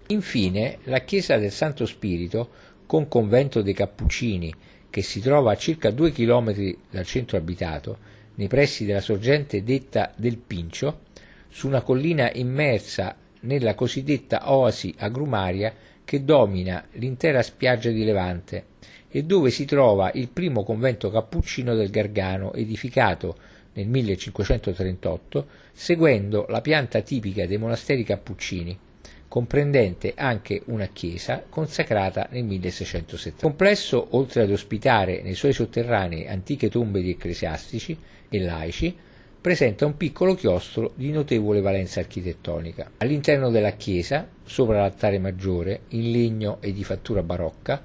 Infine, 0.10 0.78
la 0.84 1.00
chiesa 1.00 1.38
del 1.38 1.52
Santo 1.52 1.88
Spirito 1.88 2.50
con 2.86 3.08
convento 3.08 3.64
dei 3.64 3.74
Cappuccini, 3.74 4.54
che 4.92 5.02
si 5.02 5.20
trova 5.20 5.54
a 5.54 5.58
circa 5.58 5.90
due 5.90 6.12
chilometri 6.12 6.78
dal 6.92 7.06
centro 7.06 7.38
abitato, 7.38 8.17
nei 8.38 8.48
pressi 8.48 8.86
della 8.86 9.02
sorgente 9.02 9.64
detta 9.64 10.12
del 10.16 10.38
Pincio, 10.38 11.02
su 11.50 11.68
una 11.68 11.82
collina 11.82 12.32
immersa 12.34 13.16
nella 13.42 13.76
cosiddetta 13.76 14.52
oasi 14.52 14.94
agrumaria 14.98 15.74
che 16.04 16.24
domina 16.24 16.84
l'intera 16.94 17.42
spiaggia 17.42 17.90
di 17.90 18.04
Levante 18.04 18.66
e 19.10 19.24
dove 19.24 19.50
si 19.50 19.66
trova 19.66 20.12
il 20.14 20.28
primo 20.28 20.64
convento 20.64 21.10
cappuccino 21.10 21.74
del 21.76 21.90
Gargano 21.90 22.54
edificato 22.54 23.36
nel 23.74 23.88
1538 23.88 25.48
seguendo 25.72 26.46
la 26.50 26.62
pianta 26.62 27.02
tipica 27.02 27.46
dei 27.46 27.58
monasteri 27.58 28.04
cappuccini 28.04 28.80
comprendente 29.28 30.14
anche 30.16 30.62
una 30.66 30.88
chiesa 30.88 31.44
consacrata 31.48 32.28
nel 32.32 32.46
1670. 32.46 33.28
Il 33.38 33.42
complesso, 33.42 34.08
oltre 34.12 34.44
ad 34.44 34.52
ospitare 34.52 35.22
nei 35.22 35.36
suoi 35.36 35.54
sotterranei 35.54 36.28
antiche 36.28 36.70
tombe 36.70 37.02
di 37.02 37.12
ecclesiastici 37.12 37.98
e 38.30 38.40
laici, 38.40 38.96
presenta 39.40 39.86
un 39.86 39.96
piccolo 39.96 40.36
chiostro 40.36 40.92
di 40.96 41.12
notevole 41.12 41.62
valenza 41.62 42.00
architettonica. 42.00 42.92
All'interno 42.98 43.50
della 43.50 43.72
chiesa, 43.72 44.28
sopra 44.44 44.80
l'altare 44.80 45.20
maggiore, 45.20 45.82
in 45.90 46.12
legno 46.12 46.58
e 46.60 46.74
di 46.74 46.84
fattura 46.84 47.24
barocca, 47.24 47.82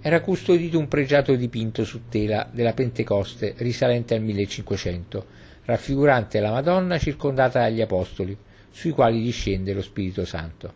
era 0.00 0.20
custodito 0.20 0.78
un 0.78 0.88
pregiato 0.88 1.34
dipinto 1.34 1.84
su 1.84 2.08
tela 2.08 2.48
della 2.50 2.72
Pentecoste 2.72 3.54
risalente 3.58 4.14
al 4.14 4.22
1500, 4.22 5.26
raffigurante 5.66 6.40
la 6.40 6.50
Madonna 6.50 6.98
circondata 6.98 7.60
dagli 7.60 7.82
Apostoli, 7.82 8.36
sui 8.70 8.92
quali 8.92 9.22
discende 9.22 9.72
lo 9.72 9.82
Spirito 9.82 10.24
Santo. 10.24 10.72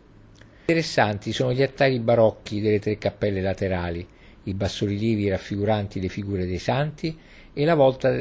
Interessanti 0.67 1.33
sono 1.33 1.53
gli 1.53 1.61
altari 1.61 1.99
barocchi 1.99 2.61
delle 2.61 2.79
tre 2.79 2.97
cappelle 2.97 3.41
laterali, 3.41 4.07
i 4.43 4.53
bassorilievi 4.53 5.27
raffiguranti 5.27 5.99
le 5.99 6.07
figure 6.07 6.45
dei 6.45 6.59
santi 6.59 7.17
e 7.53 7.65
la 7.65 7.75
volta 7.75 8.15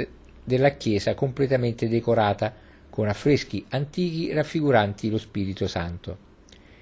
della 0.44 0.70
chiesa 0.70 1.14
completamente 1.14 1.88
decorata 1.88 2.54
con 2.90 3.09
affreschi 3.09 3.64
antichi 3.70 4.33
raffiguranti 4.33 5.11
lo 5.11 5.18
Spirito 5.18 5.66
Santo. 5.66 6.16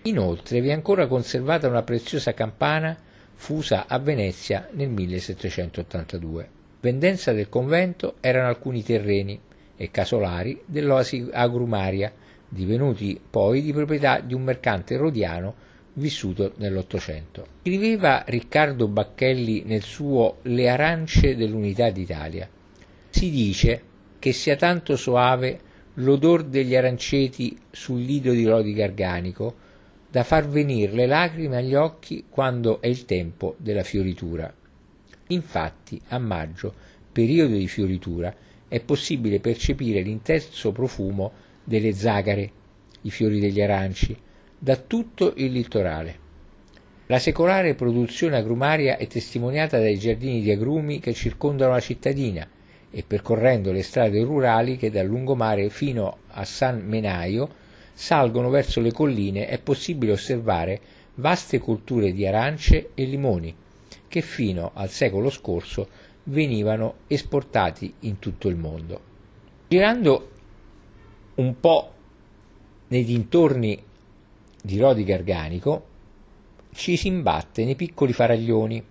Inoltre 0.02 0.60
vi 0.60 0.68
è 0.68 0.72
ancora 0.72 1.06
conservata 1.06 1.68
una 1.68 1.82
preziosa 1.82 2.34
campana 2.34 2.98
fusa 3.34 3.86
a 3.86 3.98
Venezia 3.98 4.68
nel 4.72 4.88
1782. 4.88 6.48
Vendenza 6.80 7.32
del 7.32 7.48
convento 7.48 8.16
erano 8.20 8.48
alcuni 8.48 8.82
terreni 8.82 9.40
e 9.76 9.90
casolari 9.90 10.60
dell'oasi 10.66 11.28
agrumaria 11.32 12.12
divenuti 12.48 13.18
poi 13.30 13.62
di 13.62 13.72
proprietà 13.72 14.20
di 14.20 14.34
un 14.34 14.42
mercante 14.42 14.96
rodiano 14.96 15.54
vissuto 15.94 16.52
nell'Ottocento. 16.56 17.46
Scriveva 17.60 18.24
Riccardo 18.26 18.88
Bacchelli 18.88 19.62
nel 19.64 19.82
suo 19.82 20.38
Le 20.42 20.68
arance 20.68 21.36
dell'Unità 21.36 21.90
d'Italia. 21.90 22.48
Si 23.12 23.30
dice 23.30 23.82
che 24.18 24.32
sia 24.32 24.56
tanto 24.56 24.96
soave 24.96 25.60
l'odor 25.96 26.44
degli 26.44 26.74
aranceti 26.74 27.56
sul 27.70 28.00
lido 28.00 28.32
di 28.32 28.42
lodi 28.42 28.72
garganico 28.72 29.54
da 30.10 30.24
far 30.24 30.48
venire 30.48 30.92
le 30.92 31.04
lacrime 31.04 31.58
agli 31.58 31.74
occhi 31.74 32.24
quando 32.30 32.80
è 32.80 32.86
il 32.86 33.04
tempo 33.04 33.54
della 33.58 33.82
fioritura. 33.82 34.52
Infatti, 35.28 36.00
a 36.08 36.18
maggio, 36.18 36.74
periodo 37.12 37.54
di 37.54 37.68
fioritura, 37.68 38.34
è 38.66 38.80
possibile 38.80 39.40
percepire 39.40 40.00
l'intenso 40.00 40.72
profumo 40.72 41.32
delle 41.62 41.92
zagare, 41.92 42.50
i 43.02 43.10
fiori 43.10 43.38
degli 43.38 43.60
aranci, 43.60 44.16
da 44.58 44.76
tutto 44.76 45.34
il 45.36 45.52
litorale. 45.52 46.18
La 47.06 47.18
secolare 47.18 47.74
produzione 47.74 48.38
agrumaria 48.38 48.96
è 48.96 49.06
testimoniata 49.06 49.78
dai 49.78 49.98
giardini 49.98 50.40
di 50.40 50.50
agrumi 50.50 50.98
che 50.98 51.12
circondano 51.12 51.72
la 51.72 51.80
cittadina 51.80 52.48
e 52.92 53.02
percorrendo 53.02 53.72
le 53.72 53.82
strade 53.82 54.22
rurali 54.22 54.76
che 54.76 54.90
dal 54.90 55.06
lungomare 55.06 55.70
fino 55.70 56.18
a 56.28 56.44
San 56.44 56.84
Menaio 56.86 57.48
salgono 57.92 58.50
verso 58.50 58.80
le 58.80 58.92
colline 58.92 59.48
è 59.48 59.58
possibile 59.58 60.12
osservare 60.12 60.80
vaste 61.14 61.58
colture 61.58 62.12
di 62.12 62.26
arance 62.26 62.90
e 62.94 63.04
limoni 63.04 63.54
che 64.08 64.20
fino 64.20 64.72
al 64.74 64.90
secolo 64.90 65.30
scorso 65.30 65.88
venivano 66.24 66.96
esportati 67.06 67.92
in 68.00 68.18
tutto 68.18 68.48
il 68.48 68.56
mondo. 68.56 69.00
Girando 69.68 70.30
un 71.36 71.58
po' 71.58 71.92
nei 72.88 73.04
dintorni 73.04 73.82
di 74.62 74.78
Rodi 74.78 75.04
Garganico 75.04 75.86
ci 76.74 76.96
si 76.96 77.08
imbatte 77.08 77.64
nei 77.64 77.74
piccoli 77.74 78.12
faraglioni 78.12 78.84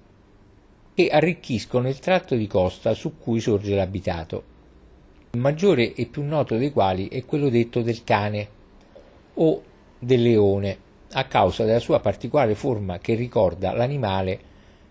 che 0.94 1.08
arricchiscono 1.10 1.88
il 1.88 2.00
tratto 2.00 2.36
di 2.36 2.48
costa 2.48 2.94
su 2.94 3.18
cui 3.18 3.40
sorge 3.40 3.76
l'abitato. 3.76 4.44
Il 5.32 5.40
maggiore 5.40 5.94
e 5.94 6.06
più 6.08 6.24
noto 6.24 6.58
dei 6.58 6.72
quali 6.72 7.08
è 7.08 7.24
quello 7.24 7.50
detto 7.50 7.82
del 7.82 8.04
cane 8.04 8.48
o 9.36 9.64
del 9.98 10.22
leone, 10.22 10.78
a 11.14 11.26
causa 11.26 11.64
della 11.64 11.80
sua 11.80 12.00
particolare 12.00 12.56
forma 12.56 13.00
che 13.00 13.16
ricorda 13.16 13.74
l'animale 13.74 14.40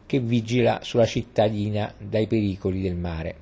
che 0.07 0.19
vigila 0.19 0.81
sulla 0.83 1.07
cittadina 1.07 1.95
dai 1.97 2.27
pericoli 2.27 2.81
del 2.81 2.97
mare. 2.97 3.35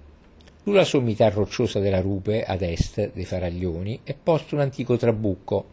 Sulla 0.65 0.85
sommità 0.85 1.31
rocciosa 1.31 1.79
della 1.79 2.01
rupe, 2.01 2.45
ad 2.45 2.63
est 2.63 3.13
dei 3.15 3.25
faraglioni, 3.25 4.01
è 4.05 4.15
posto 4.15 4.55
un 4.55 4.61
antico 4.61 4.97
trabucco, 4.97 5.65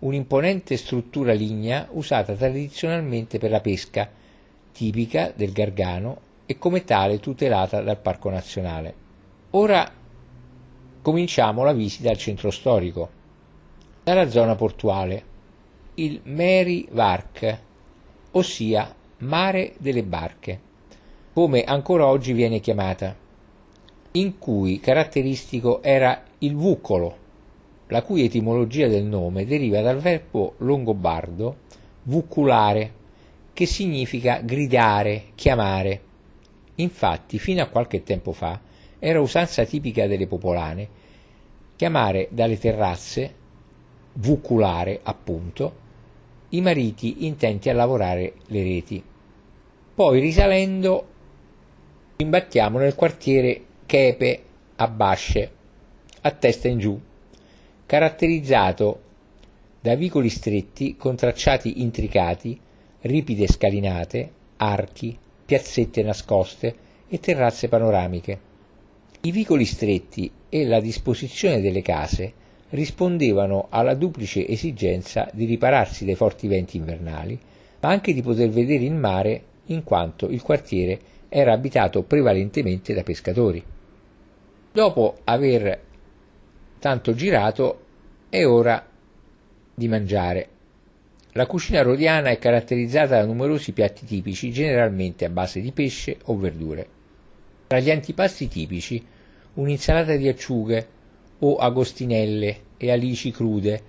un'imponente 0.00 0.76
struttura 0.76 1.32
lignea 1.32 1.88
usata 1.90 2.34
tradizionalmente 2.34 3.38
per 3.38 3.50
la 3.50 3.60
pesca, 3.60 4.08
tipica 4.78 5.32
del 5.34 5.50
Gargano 5.50 6.20
e 6.46 6.56
come 6.56 6.84
tale 6.84 7.18
tutelata 7.18 7.80
dal 7.80 7.98
Parco 7.98 8.30
Nazionale. 8.30 8.94
Ora 9.50 9.90
cominciamo 11.02 11.64
la 11.64 11.72
visita 11.72 12.10
al 12.10 12.16
centro 12.16 12.52
storico, 12.52 13.10
dalla 14.04 14.28
zona 14.28 14.54
portuale, 14.54 15.24
il 15.94 16.20
Mary 16.22 16.86
Vark, 16.92 17.58
ossia 18.30 18.94
Mare 19.18 19.74
delle 19.78 20.04
Barche, 20.04 20.60
come 21.32 21.64
ancora 21.64 22.06
oggi 22.06 22.32
viene 22.32 22.60
chiamata 22.60 23.16
in 24.12 24.38
cui 24.38 24.78
caratteristico 24.78 25.82
era 25.82 26.22
il 26.38 26.54
vuccolo, 26.54 27.16
la 27.88 28.02
cui 28.02 28.22
etimologia 28.22 28.86
del 28.86 29.04
nome 29.04 29.44
deriva 29.44 29.80
dal 29.80 29.98
verbo 29.98 30.54
longobardo 30.58 31.56
vuculare, 32.04 32.92
che 33.58 33.66
significa 33.66 34.40
gridare, 34.40 35.32
chiamare. 35.34 36.02
Infatti, 36.76 37.40
fino 37.40 37.60
a 37.60 37.66
qualche 37.66 38.04
tempo 38.04 38.30
fa, 38.30 38.60
era 39.00 39.20
usanza 39.20 39.64
tipica 39.64 40.06
delle 40.06 40.28
popolane 40.28 40.88
chiamare 41.74 42.28
dalle 42.30 42.56
terrazze, 42.56 43.34
vuculare 44.12 45.00
appunto, 45.02 45.74
i 46.50 46.60
mariti 46.60 47.26
intenti 47.26 47.68
a 47.68 47.74
lavorare 47.74 48.34
le 48.46 48.62
reti. 48.62 49.02
Poi 49.92 50.20
risalendo 50.20 51.08
imbattiamo 52.18 52.78
nel 52.78 52.94
quartiere 52.94 53.64
chepe 53.86 54.42
a 54.76 54.86
basce, 54.86 55.50
a 56.20 56.30
testa 56.30 56.68
in 56.68 56.78
giù, 56.78 57.00
caratterizzato 57.86 59.00
da 59.80 59.96
vicoli 59.96 60.28
stretti 60.28 60.96
con 60.96 61.16
tracciati 61.16 61.82
intricati, 61.82 62.66
ripide 63.02 63.46
scalinate, 63.46 64.30
archi, 64.56 65.16
piazzette 65.44 66.02
nascoste 66.02 66.74
e 67.08 67.20
terrazze 67.20 67.68
panoramiche. 67.68 68.40
I 69.20 69.30
vicoli 69.30 69.64
stretti 69.64 70.30
e 70.48 70.66
la 70.66 70.80
disposizione 70.80 71.60
delle 71.60 71.82
case 71.82 72.32
rispondevano 72.70 73.66
alla 73.70 73.94
duplice 73.94 74.46
esigenza 74.46 75.28
di 75.32 75.44
ripararsi 75.44 76.04
dai 76.04 76.14
forti 76.14 76.48
venti 76.48 76.76
invernali, 76.76 77.38
ma 77.80 77.88
anche 77.88 78.12
di 78.12 78.22
poter 78.22 78.50
vedere 78.50 78.84
il 78.84 78.94
mare 78.94 79.42
in 79.66 79.84
quanto 79.84 80.28
il 80.28 80.42
quartiere 80.42 81.00
era 81.28 81.52
abitato 81.52 82.02
prevalentemente 82.02 82.94
da 82.94 83.02
pescatori. 83.02 83.62
Dopo 84.72 85.16
aver 85.24 85.80
tanto 86.78 87.14
girato 87.14 87.84
è 88.28 88.44
ora 88.44 88.86
di 89.74 89.88
mangiare. 89.88 90.48
La 91.32 91.46
cucina 91.46 91.82
rodiana 91.82 92.30
è 92.30 92.38
caratterizzata 92.38 93.18
da 93.18 93.24
numerosi 93.24 93.72
piatti 93.72 94.06
tipici, 94.06 94.50
generalmente 94.50 95.24
a 95.24 95.30
base 95.30 95.60
di 95.60 95.72
pesce 95.72 96.18
o 96.24 96.36
verdure. 96.36 96.88
Tra 97.66 97.80
gli 97.80 97.90
antipasti 97.90 98.48
tipici, 98.48 99.04
un'insalata 99.54 100.16
di 100.16 100.26
acciughe 100.26 100.88
o 101.40 101.56
agostinelle 101.56 102.60
e 102.76 102.90
alici 102.90 103.30
crude 103.30 103.82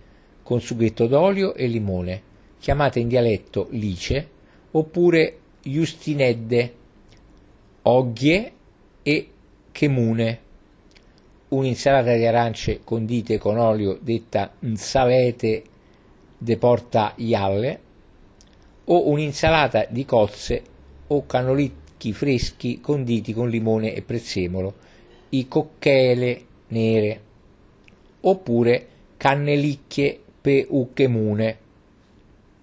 con 0.43 0.59
sughetto 0.59 1.07
d'olio 1.07 1.53
e 1.53 1.67
limone, 1.67 2.21
chiamate 2.59 2.99
in 2.99 3.07
dialetto 3.07 3.67
lice, 3.71 4.29
oppure 4.71 5.37
justinedde, 5.63 6.73
oghie 7.83 8.51
e 9.01 9.29
chemune 9.71 10.39
un'insalata 11.49 12.15
di 12.15 12.25
arance 12.25 12.81
condite 12.83 13.37
con 13.37 13.57
olio 13.57 13.97
detta 14.01 14.53
nsalete 14.59 15.63
de 16.41 16.57
porta 16.57 17.13
ialle 17.17 17.79
o 18.85 19.09
un'insalata 19.09 19.85
di 19.89 20.05
cozze 20.05 20.63
o 21.07 21.25
cannolicchi 21.25 22.13
freschi 22.13 22.79
conditi 22.79 23.33
con 23.33 23.49
limone 23.49 23.93
e 23.93 24.01
prezzemolo, 24.01 24.73
i 25.29 25.47
cocchele 25.47 26.45
nere, 26.69 27.21
oppure 28.21 28.87
cannelicchie 29.17 30.19
peuchemune. 30.41 31.57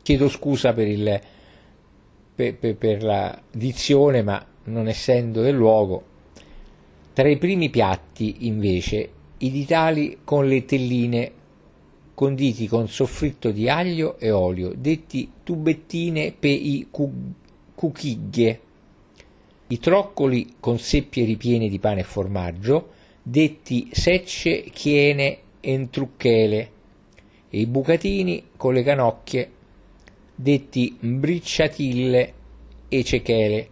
Chiedo 0.02 0.28
scusa 0.28 0.72
per, 0.72 0.88
il, 0.88 1.20
per, 2.34 2.56
per, 2.56 2.76
per 2.76 3.02
la 3.02 3.40
dizione, 3.50 4.22
ma 4.22 4.44
non 4.64 4.88
essendo 4.88 5.42
del 5.42 5.54
luogo. 5.54 6.14
Tra 7.12 7.28
i 7.28 7.36
primi 7.36 7.70
piatti, 7.70 8.46
invece, 8.46 9.10
i 9.38 9.50
ditali 9.50 10.18
con 10.24 10.46
le 10.46 10.64
telline 10.64 11.32
conditi 12.16 12.66
con 12.66 12.88
soffritto 12.88 13.50
di 13.50 13.68
aglio 13.68 14.18
e 14.18 14.31
olio, 14.31 14.72
detti 14.74 15.31
tubettine 15.44 16.33
pei 16.33 16.88
cuchiglie, 17.74 18.61
i 19.66 19.79
troccoli 19.79 20.55
con 20.59 20.79
seppie 20.79 21.26
ripiene 21.26 21.68
di 21.68 21.79
pane 21.79 22.00
e 22.00 22.05
formaggio, 22.05 22.88
detti 23.22 23.90
secce, 23.92 24.62
chiene 24.62 25.38
e 25.61 25.88
trucchele, 25.90 26.70
e 27.50 27.61
i 27.61 27.66
bucatini 27.66 28.44
con 28.57 28.72
le 28.72 28.83
canocchie, 28.83 29.50
detti 30.35 30.96
mbricciatille 30.98 32.33
e 32.88 33.05
cechele. 33.05 33.68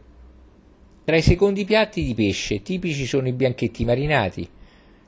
Tra 1.02 1.16
i 1.16 1.22
secondi 1.22 1.64
piatti 1.64 2.04
di 2.04 2.12
pesce 2.12 2.60
tipici 2.60 3.06
sono 3.06 3.26
i 3.26 3.32
bianchetti 3.32 3.86
marinati, 3.86 4.46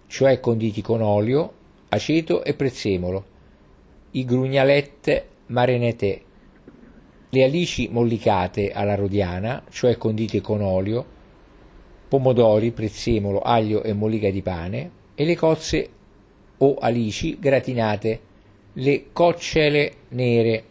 cioè 0.07 0.41
conditi 0.41 0.81
con 0.81 1.03
olio, 1.03 1.56
aceto 1.89 2.43
e 2.45 2.55
prezzemolo, 2.55 3.25
i 4.13 4.25
grugnalette 4.25 5.29
marinete, 5.47 6.23
le 7.29 7.45
alici 7.45 7.89
mollicate 7.91 8.73
alla 8.73 8.95
rodiana, 8.95 9.63
cioè 9.71 9.97
condite 9.97 10.41
con 10.41 10.63
olio, 10.63 11.05
pomodori, 12.09 12.71
prezzemolo, 12.73 13.41
aglio 13.41 13.83
e 13.83 13.93
mollica 13.93 14.31
di 14.31 14.43
pane, 14.43 14.91
e 15.15 15.25
le 15.25 15.37
cozze 15.37 15.89
o 16.59 16.77
alici 16.77 17.39
gratinate, 17.39 18.21
le 18.75 19.07
coccele 19.13 19.93
nere 20.09 20.65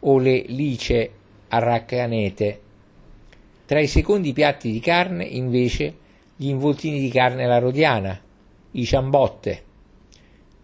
o 0.00 0.18
le 0.18 0.44
lice 0.48 1.10
arracanete. 1.48 2.60
Tra 3.64 3.80
i 3.80 3.86
secondi 3.86 4.32
piatti 4.32 4.70
di 4.70 4.80
carne, 4.80 5.24
invece, 5.24 5.94
gli 6.36 6.48
involtini 6.48 7.00
di 7.00 7.08
carne 7.08 7.44
alla 7.44 7.58
rodiana, 7.58 8.20
i 8.72 8.84
ciambotte 8.84 9.70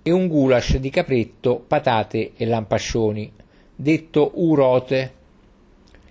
e 0.08 0.10
un 0.10 0.26
goulash 0.26 0.78
di 0.78 0.88
capretto, 0.88 1.58
patate 1.58 2.32
e 2.34 2.46
lampascioni, 2.46 3.30
detto 3.74 4.30
urote. 4.36 5.12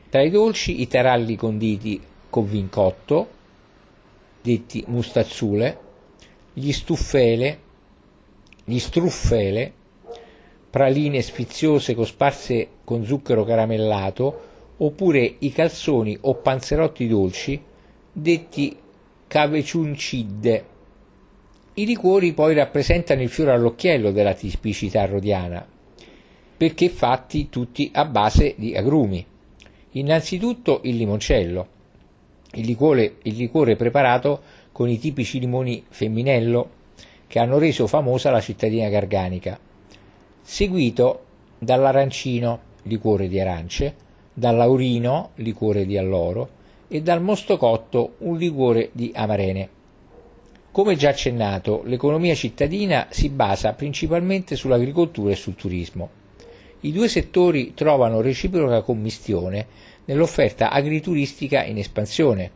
Tra 0.10 0.22
i 0.22 0.30
dolci 0.30 0.82
i 0.82 0.88
taralli 0.88 1.36
conditi 1.36 2.00
con 2.30 2.48
vin 2.48 2.70
cotto, 2.70 3.28
detti 4.40 4.84
mustazzule, 4.86 5.80
gli 6.54 6.72
stuffele, 6.72 7.60
gli 8.66 8.78
struffele, 8.78 9.74
praline 10.70 11.24
sfiziose 11.24 11.96
cosparse 11.96 12.68
con 12.84 13.04
zucchero 13.04 13.44
caramellato, 13.44 14.42
oppure 14.78 15.38
i 15.40 15.52
calzoni 15.52 16.16
o 16.22 16.36
panzerotti 16.36 17.08
dolci, 17.08 17.60
detti 18.12 18.78
caveciuncide. 19.26 20.76
I 21.80 21.86
liquori 21.86 22.34
poi 22.34 22.56
rappresentano 22.56 23.22
il 23.22 23.30
fiore 23.30 23.52
all'occhiello 23.52 24.10
della 24.10 24.34
tipicità 24.34 25.06
rodiana, 25.06 25.64
perché 26.58 26.90
fatti 26.90 27.50
tutti 27.50 27.92
a 27.94 28.04
base 28.06 28.56
di 28.58 28.76
agrumi. 28.76 29.24
Innanzitutto 29.92 30.80
il 30.86 30.96
limoncello, 30.96 31.68
il 32.54 32.66
liquore, 32.66 33.18
il 33.22 33.36
liquore 33.36 33.76
preparato 33.76 34.42
con 34.72 34.90
i 34.90 34.98
tipici 34.98 35.40
limoni 35.40 35.84
femminello 35.88 36.70
che 37.28 37.38
hanno 37.38 37.60
reso 37.60 37.86
famosa 37.86 38.32
la 38.32 38.42
cittadina 38.42 38.90
garganica, 38.90 39.60
seguito 40.42 41.26
dall'arancino, 41.60 42.60
liquore 42.84 43.28
di 43.28 43.40
arance, 43.40 43.96
dall'aurino, 44.34 45.30
liquore 45.36 45.86
di 45.86 45.96
alloro, 45.96 46.50
e 46.88 47.04
dal 47.04 47.22
mostocotto, 47.22 48.16
un 48.20 48.36
liquore 48.36 48.90
di 48.94 49.12
amarene. 49.14 49.76
Come 50.78 50.96
già 50.96 51.10
accennato, 51.10 51.82
l'economia 51.86 52.36
cittadina 52.36 53.08
si 53.10 53.30
basa 53.30 53.74
principalmente 53.74 54.56
sull'agricoltura 54.56 55.32
e 55.32 55.36
sul 55.36 55.56
turismo. 55.56 56.08
I 56.82 56.92
due 56.92 57.08
settori 57.08 57.74
trovano 57.74 58.22
reciproca 58.22 58.84
commistione 58.84 59.66
nell'offerta 60.06 60.70
agrituristica 60.70 61.64
in 61.64 61.80
espansione, 61.80 62.52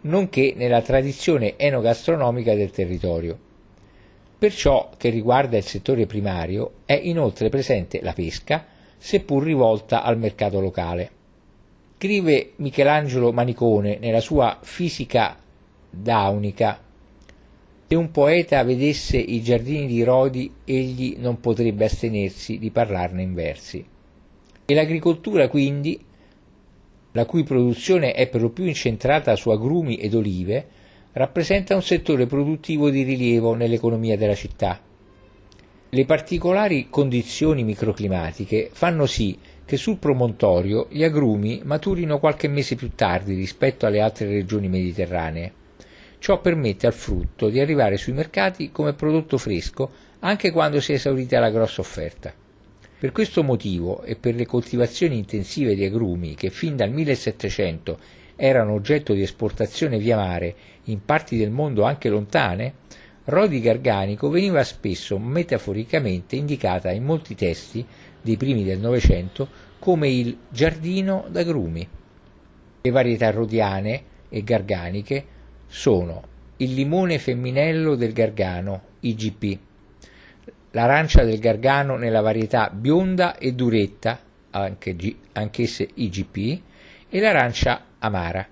nonché 0.00 0.52
nella 0.56 0.82
tradizione 0.82 1.56
enogastronomica 1.56 2.56
del 2.56 2.72
territorio. 2.72 3.38
Per 4.36 4.52
ciò 4.52 4.90
che 4.96 5.08
riguarda 5.10 5.56
il 5.56 5.62
settore 5.62 6.06
primario 6.06 6.72
è 6.84 6.98
inoltre 7.00 7.50
presente 7.50 8.00
la 8.02 8.14
pesca, 8.14 8.66
seppur 8.98 9.44
rivolta 9.44 10.02
al 10.02 10.18
mercato 10.18 10.58
locale. 10.58 11.10
Scrive 11.98 12.50
Michelangelo 12.56 13.30
Manicone 13.32 13.98
nella 14.00 14.20
sua 14.20 14.58
Fisica 14.60 15.36
daunica 15.88 16.88
se 17.92 17.96
un 17.96 18.12
poeta 18.12 18.62
vedesse 18.62 19.16
i 19.16 19.42
giardini 19.42 19.88
di 19.88 20.04
Rodi, 20.04 20.48
egli 20.64 21.16
non 21.18 21.40
potrebbe 21.40 21.86
astenersi 21.86 22.56
di 22.56 22.70
parlarne 22.70 23.20
in 23.20 23.34
versi. 23.34 23.84
E 24.64 24.74
l'agricoltura, 24.74 25.48
quindi, 25.48 26.00
la 27.10 27.26
cui 27.26 27.42
produzione 27.42 28.12
è 28.12 28.28
per 28.28 28.42
lo 28.42 28.50
più 28.50 28.64
incentrata 28.64 29.34
su 29.34 29.50
agrumi 29.50 29.96
ed 29.96 30.14
olive, 30.14 30.68
rappresenta 31.14 31.74
un 31.74 31.82
settore 31.82 32.26
produttivo 32.26 32.90
di 32.90 33.02
rilievo 33.02 33.54
nell'economia 33.54 34.16
della 34.16 34.36
città. 34.36 34.80
Le 35.88 36.04
particolari 36.04 36.86
condizioni 36.90 37.64
microclimatiche 37.64 38.70
fanno 38.72 39.06
sì 39.06 39.36
che 39.64 39.76
sul 39.76 39.96
promontorio 39.96 40.86
gli 40.90 41.02
agrumi 41.02 41.62
maturino 41.64 42.20
qualche 42.20 42.46
mese 42.46 42.76
più 42.76 42.92
tardi 42.94 43.34
rispetto 43.34 43.84
alle 43.84 44.00
altre 44.00 44.28
regioni 44.28 44.68
mediterranee. 44.68 45.58
Ciò 46.20 46.38
permette 46.42 46.86
al 46.86 46.92
frutto 46.92 47.48
di 47.48 47.60
arrivare 47.60 47.96
sui 47.96 48.12
mercati 48.12 48.70
come 48.70 48.92
prodotto 48.92 49.38
fresco 49.38 49.90
anche 50.18 50.50
quando 50.50 50.78
si 50.78 50.92
è 50.92 50.96
esaurita 50.96 51.40
la 51.40 51.48
grossa 51.48 51.80
offerta. 51.80 52.30
Per 52.98 53.10
questo 53.10 53.42
motivo 53.42 54.02
e 54.02 54.16
per 54.16 54.34
le 54.34 54.44
coltivazioni 54.44 55.16
intensive 55.16 55.74
di 55.74 55.82
agrumi 55.82 56.34
che 56.34 56.50
fin 56.50 56.76
dal 56.76 56.90
1700 56.90 57.98
erano 58.36 58.74
oggetto 58.74 59.14
di 59.14 59.22
esportazione 59.22 59.96
via 59.96 60.16
mare 60.16 60.54
in 60.84 61.02
parti 61.02 61.38
del 61.38 61.48
mondo 61.48 61.84
anche 61.84 62.10
lontane, 62.10 62.74
Rodi 63.24 63.58
Garganico 63.60 64.28
veniva 64.28 64.62
spesso 64.62 65.18
metaforicamente 65.18 66.36
indicata 66.36 66.90
in 66.90 67.02
molti 67.02 67.34
testi 67.34 67.82
dei 68.20 68.36
primi 68.36 68.62
del 68.62 68.78
Novecento 68.78 69.48
come 69.78 70.10
il 70.10 70.36
giardino 70.50 71.24
d'agrumi. 71.30 71.88
Le 72.82 72.90
varietà 72.90 73.30
rodiane 73.30 74.02
e 74.28 74.44
garganiche 74.44 75.38
sono 75.70 76.22
il 76.56 76.74
limone 76.74 77.18
femminello 77.18 77.94
del 77.94 78.12
Gargano, 78.12 78.82
IGP, 79.00 79.58
l'arancia 80.72 81.22
del 81.22 81.38
Gargano 81.38 81.96
nella 81.96 82.20
varietà 82.20 82.68
bionda 82.70 83.38
e 83.38 83.52
duretta, 83.52 84.18
anche 84.50 84.96
G, 84.96 85.14
anch'esse 85.32 85.88
IGP, 85.94 86.60
e 87.08 87.20
l'arancia 87.20 87.84
amara. 88.00 88.46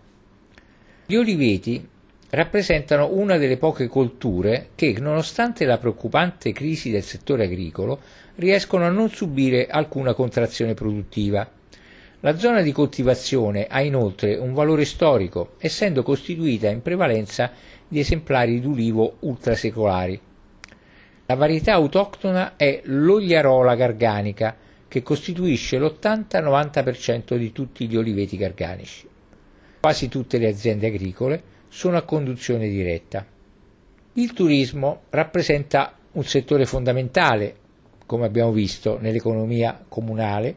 Gli 1.07 1.17
oliveti 1.17 1.87
rappresentano 2.31 3.11
una 3.13 3.37
delle 3.37 3.57
poche 3.57 3.89
colture 3.89 4.69
che, 4.77 4.95
nonostante 4.99 5.65
la 5.65 5.79
preoccupante 5.79 6.53
crisi 6.53 6.91
del 6.91 7.03
settore 7.03 7.45
agricolo, 7.45 8.01
riescono 8.37 8.87
a 8.87 8.91
non 8.91 9.11
subire 9.11 9.67
alcuna 9.67 10.15
contrazione 10.15 10.75
produttiva. 10.75 11.51
La 12.21 12.37
zona 12.37 12.63
di 12.63 12.73
coltivazione 12.73 13.69
ha 13.69 13.81
inoltre 13.81 14.35
un 14.35 14.53
valore 14.53 14.85
storico, 14.85 15.53
essendo 15.59 16.03
costituita 16.03 16.69
in 16.69 16.83
prevalenza 16.83 17.53
di 17.87 18.01
esemplari 18.01 18.61
d'ulivo 18.61 19.19
ultrasecolari. 19.21 20.21
La 21.27 21.37
varietà 21.37 21.75
autoctona 21.75 22.57
è 22.57 22.81
l'Ogliarola 22.85 23.77
garganica, 23.77 24.57
che 24.89 25.03
costituisce 25.03 25.79
l'80-90% 25.79 27.37
di 27.37 27.53
tutti 27.53 27.87
gli 27.87 27.97
oliveti 27.97 28.37
garganici. 28.37 29.07
Quasi 29.81 30.09
tutte 30.09 30.39
le 30.39 30.49
aziende 30.49 30.89
agricole 30.89 31.43
sono 31.69 31.99
a 31.99 32.03
conduzione 32.03 32.67
diretta. 32.67 33.25
Il 34.15 34.33
turismo 34.33 35.03
rappresenta 35.11 35.97
un 36.13 36.25
settore 36.25 36.67
fondamentale, 36.67 37.55
come 38.07 38.27
abbiamo 38.27 38.51
visto, 38.51 38.99
nell'economia 39.01 39.85
comunale 39.87 40.57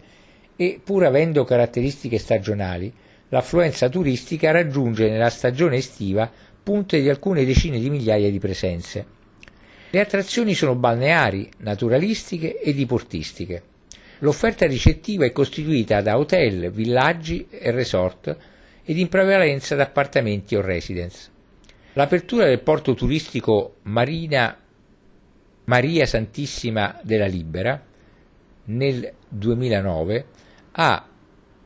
e 0.61 0.79
pur 0.83 1.03
avendo 1.05 1.43
caratteristiche 1.43 2.19
stagionali, 2.19 2.93
l'affluenza 3.29 3.89
turistica 3.89 4.51
raggiunge 4.51 5.09
nella 5.09 5.31
stagione 5.31 5.77
estiva 5.77 6.31
punte 6.61 7.01
di 7.01 7.09
alcune 7.09 7.45
decine 7.45 7.79
di 7.79 7.89
migliaia 7.89 8.29
di 8.29 8.37
presenze. 8.37 9.05
Le 9.89 9.99
attrazioni 9.99 10.53
sono 10.53 10.75
balneari, 10.75 11.49
naturalistiche 11.57 12.59
e 12.59 12.75
diportistiche. 12.75 13.63
L'offerta 14.19 14.67
ricettiva 14.67 15.25
è 15.25 15.31
costituita 15.31 15.99
da 16.01 16.19
hotel, 16.19 16.69
villaggi 16.69 17.47
e 17.49 17.71
resort 17.71 18.37
ed 18.85 18.99
in 18.99 19.09
prevalenza 19.09 19.73
da 19.73 19.85
appartamenti 19.85 20.55
o 20.55 20.61
residence. 20.61 21.29
L'apertura 21.93 22.45
del 22.45 22.61
porto 22.61 22.93
turistico 22.93 23.77
Marina 23.83 24.55
Maria 25.63 26.05
Santissima 26.05 26.99
della 27.01 27.25
Libera 27.25 27.83
nel 28.65 29.11
2009 29.27 30.25
ha 30.73 31.05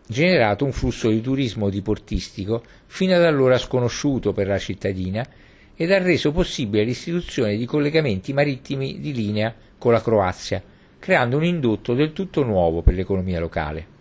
generato 0.08 0.66
un 0.66 0.72
flusso 0.72 1.10
di 1.10 1.22
turismo 1.22 1.70
diportistico 1.70 2.64
fino 2.86 3.16
ad 3.16 3.24
allora 3.24 3.58
sconosciuto 3.58 4.34
per 4.34 4.48
la 4.48 4.58
cittadina 4.58 5.26
ed 5.76 5.92
ha 5.92 5.98
reso 5.98 6.32
possibile 6.32 6.84
l'istituzione 6.84 7.58
di 7.58 7.66
collegamenti 7.66 8.34
marittimi 8.34 9.00
di 9.00 9.14
linea 9.14 9.54
con 9.78 9.92
la 9.92 10.02
Croazia, 10.02 10.62
creando 11.00 11.38
un 11.38 11.44
indotto 11.44 11.94
del 11.94 12.14
tutto 12.14 12.44
nuovo 12.44 12.82
per 12.82 12.94
l'economia 12.94 13.40
locale. 13.40 13.94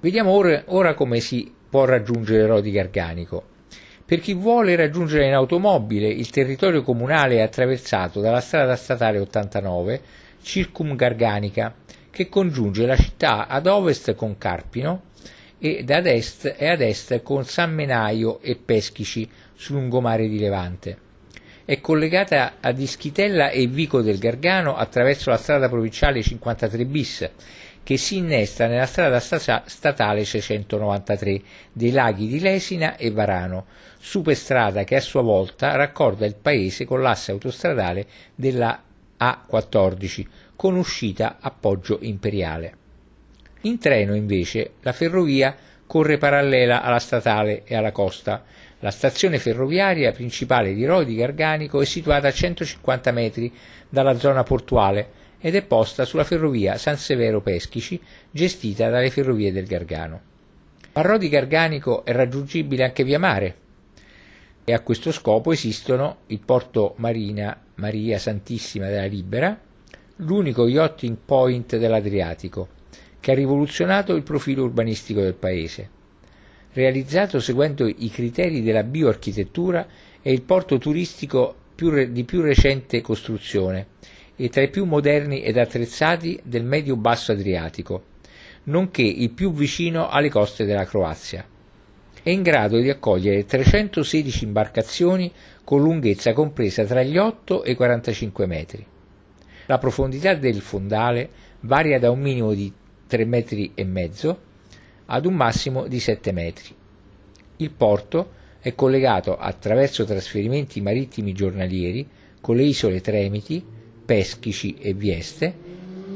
Vediamo 0.00 0.30
ora, 0.30 0.62
ora 0.66 0.94
come 0.94 1.20
si 1.20 1.52
può 1.68 1.84
raggiungere 1.84 2.46
Rodi 2.46 2.70
Garganico. 2.70 3.54
Per 4.06 4.20
chi 4.20 4.34
vuole 4.34 4.76
raggiungere 4.76 5.26
in 5.26 5.34
automobile 5.34 6.08
il 6.08 6.30
territorio 6.30 6.82
comunale 6.82 7.36
è 7.36 7.40
attraversato 7.40 8.20
dalla 8.20 8.40
strada 8.40 8.76
statale 8.76 9.18
89 9.18 10.00
Circum 10.42 10.94
Garganica, 10.94 11.74
che 12.16 12.30
congiunge 12.30 12.86
la 12.86 12.96
città 12.96 13.46
ad 13.46 13.66
ovest 13.66 14.14
con 14.14 14.38
Carpino 14.38 15.02
e 15.58 15.84
ad 15.86 16.06
est 16.06 16.54
e 16.56 16.66
ad 16.66 16.80
est 16.80 17.20
con 17.22 17.44
San 17.44 17.74
Menaio 17.74 18.40
e 18.40 18.56
Peschici 18.56 19.28
sul 19.54 19.76
lungomare 19.76 20.26
di 20.26 20.38
Levante. 20.38 20.96
È 21.66 21.78
collegata 21.78 22.54
a 22.58 22.70
Ischitella 22.70 23.50
e 23.50 23.66
Vico 23.66 24.00
del 24.00 24.16
Gargano 24.16 24.76
attraverso 24.76 25.28
la 25.28 25.36
strada 25.36 25.68
provinciale 25.68 26.22
53 26.22 26.84
bis 26.86 27.30
che 27.82 27.98
si 27.98 28.16
innesta 28.16 28.66
nella 28.66 28.86
strada 28.86 29.20
statale 29.20 30.24
693 30.24 31.42
dei 31.70 31.90
laghi 31.90 32.28
di 32.28 32.40
Lesina 32.40 32.96
e 32.96 33.10
Varano, 33.10 33.66
superstrada 33.98 34.84
che 34.84 34.96
a 34.96 35.00
sua 35.00 35.20
volta 35.20 35.76
raccorda 35.76 36.24
il 36.24 36.36
paese 36.36 36.86
con 36.86 37.02
l'asse 37.02 37.32
autostradale 37.32 38.06
della 38.34 38.82
A14 39.20 40.24
con 40.56 40.74
uscita 40.76 41.36
a 41.40 41.50
Poggio 41.50 41.98
Imperiale. 42.00 42.74
In 43.62 43.78
treno 43.78 44.14
invece 44.14 44.72
la 44.80 44.92
ferrovia 44.92 45.54
corre 45.86 46.18
parallela 46.18 46.82
alla 46.82 46.98
statale 46.98 47.62
e 47.64 47.76
alla 47.76 47.92
costa. 47.92 48.44
La 48.80 48.90
stazione 48.90 49.38
ferroviaria 49.38 50.12
principale 50.12 50.74
di 50.74 50.84
Rodi 50.84 51.14
Garganico 51.14 51.80
è 51.80 51.84
situata 51.84 52.28
a 52.28 52.32
150 52.32 53.12
metri 53.12 53.52
dalla 53.88 54.18
zona 54.18 54.42
portuale 54.42 55.24
ed 55.38 55.54
è 55.54 55.62
posta 55.62 56.04
sulla 56.04 56.24
ferrovia 56.24 56.76
San 56.76 56.96
Severo 56.96 57.40
Peschici, 57.40 58.00
gestita 58.30 58.90
dalle 58.90 59.10
ferrovie 59.10 59.52
del 59.52 59.66
Gargano. 59.66 60.20
Ma 60.92 61.02
Rodi 61.02 61.28
Garganico 61.28 62.04
è 62.04 62.12
raggiungibile 62.12 62.84
anche 62.84 63.04
via 63.04 63.18
mare 63.18 63.56
e 64.64 64.72
a 64.72 64.80
questo 64.80 65.12
scopo 65.12 65.52
esistono 65.52 66.18
il 66.26 66.40
porto 66.40 66.94
Marina 66.96 67.56
Maria 67.76 68.18
Santissima 68.18 68.88
della 68.88 69.06
Libera, 69.06 69.56
l'unico 70.16 70.66
yachting 70.66 71.16
point 71.24 71.76
dell'Adriatico, 71.76 72.68
che 73.20 73.32
ha 73.32 73.34
rivoluzionato 73.34 74.14
il 74.14 74.22
profilo 74.22 74.64
urbanistico 74.64 75.20
del 75.20 75.34
paese. 75.34 75.90
Realizzato 76.72 77.40
seguendo 77.40 77.86
i 77.86 78.10
criteri 78.10 78.62
della 78.62 78.82
bioarchitettura, 78.82 79.86
è 80.22 80.30
il 80.30 80.42
porto 80.42 80.78
turistico 80.78 81.54
più 81.74 81.90
re- 81.90 82.12
di 82.12 82.24
più 82.24 82.40
recente 82.40 83.00
costruzione 83.00 83.88
e 84.36 84.48
tra 84.48 84.62
i 84.62 84.70
più 84.70 84.84
moderni 84.84 85.42
ed 85.42 85.58
attrezzati 85.58 86.40
del 86.42 86.64
medio-basso 86.64 87.32
Adriatico, 87.32 88.04
nonché 88.64 89.02
il 89.02 89.30
più 89.30 89.52
vicino 89.52 90.08
alle 90.08 90.30
coste 90.30 90.64
della 90.64 90.84
Croazia. 90.84 91.46
È 92.22 92.30
in 92.30 92.42
grado 92.42 92.78
di 92.78 92.90
accogliere 92.90 93.44
316 93.44 94.44
imbarcazioni 94.44 95.30
con 95.62 95.80
lunghezza 95.80 96.32
compresa 96.32 96.84
tra 96.84 97.02
gli 97.02 97.18
8 97.18 97.64
e 97.64 97.70
i 97.72 97.74
45 97.74 98.46
metri. 98.46 98.86
La 99.66 99.78
profondità 99.78 100.34
del 100.34 100.60
fondale 100.60 101.28
varia 101.60 101.98
da 101.98 102.10
un 102.10 102.20
minimo 102.20 102.54
di 102.54 102.72
3 103.06 103.24
metri 103.24 103.72
ad 105.06 105.24
un 105.26 105.34
massimo 105.34 105.86
di 105.86 106.00
7 106.00 106.32
metri. 106.32 106.74
Il 107.56 107.70
porto 107.70 108.32
è 108.60 108.74
collegato 108.74 109.36
attraverso 109.36 110.04
trasferimenti 110.04 110.80
marittimi 110.80 111.32
giornalieri 111.32 112.08
con 112.40 112.56
le 112.56 112.64
isole 112.64 113.00
Tremiti, 113.00 113.64
Peschici 114.04 114.76
e 114.78 114.94
Vieste 114.94 115.54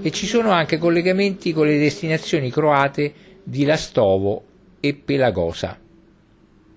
e 0.03 0.11
ci 0.11 0.26
sono 0.26 0.51
anche 0.51 0.78
collegamenti 0.78 1.53
con 1.53 1.66
le 1.66 1.78
destinazioni 1.78 2.51
croate 2.51 3.12
di 3.42 3.64
Lastovo 3.64 4.44
e 4.80 4.94
Pelagosa. 4.94 5.78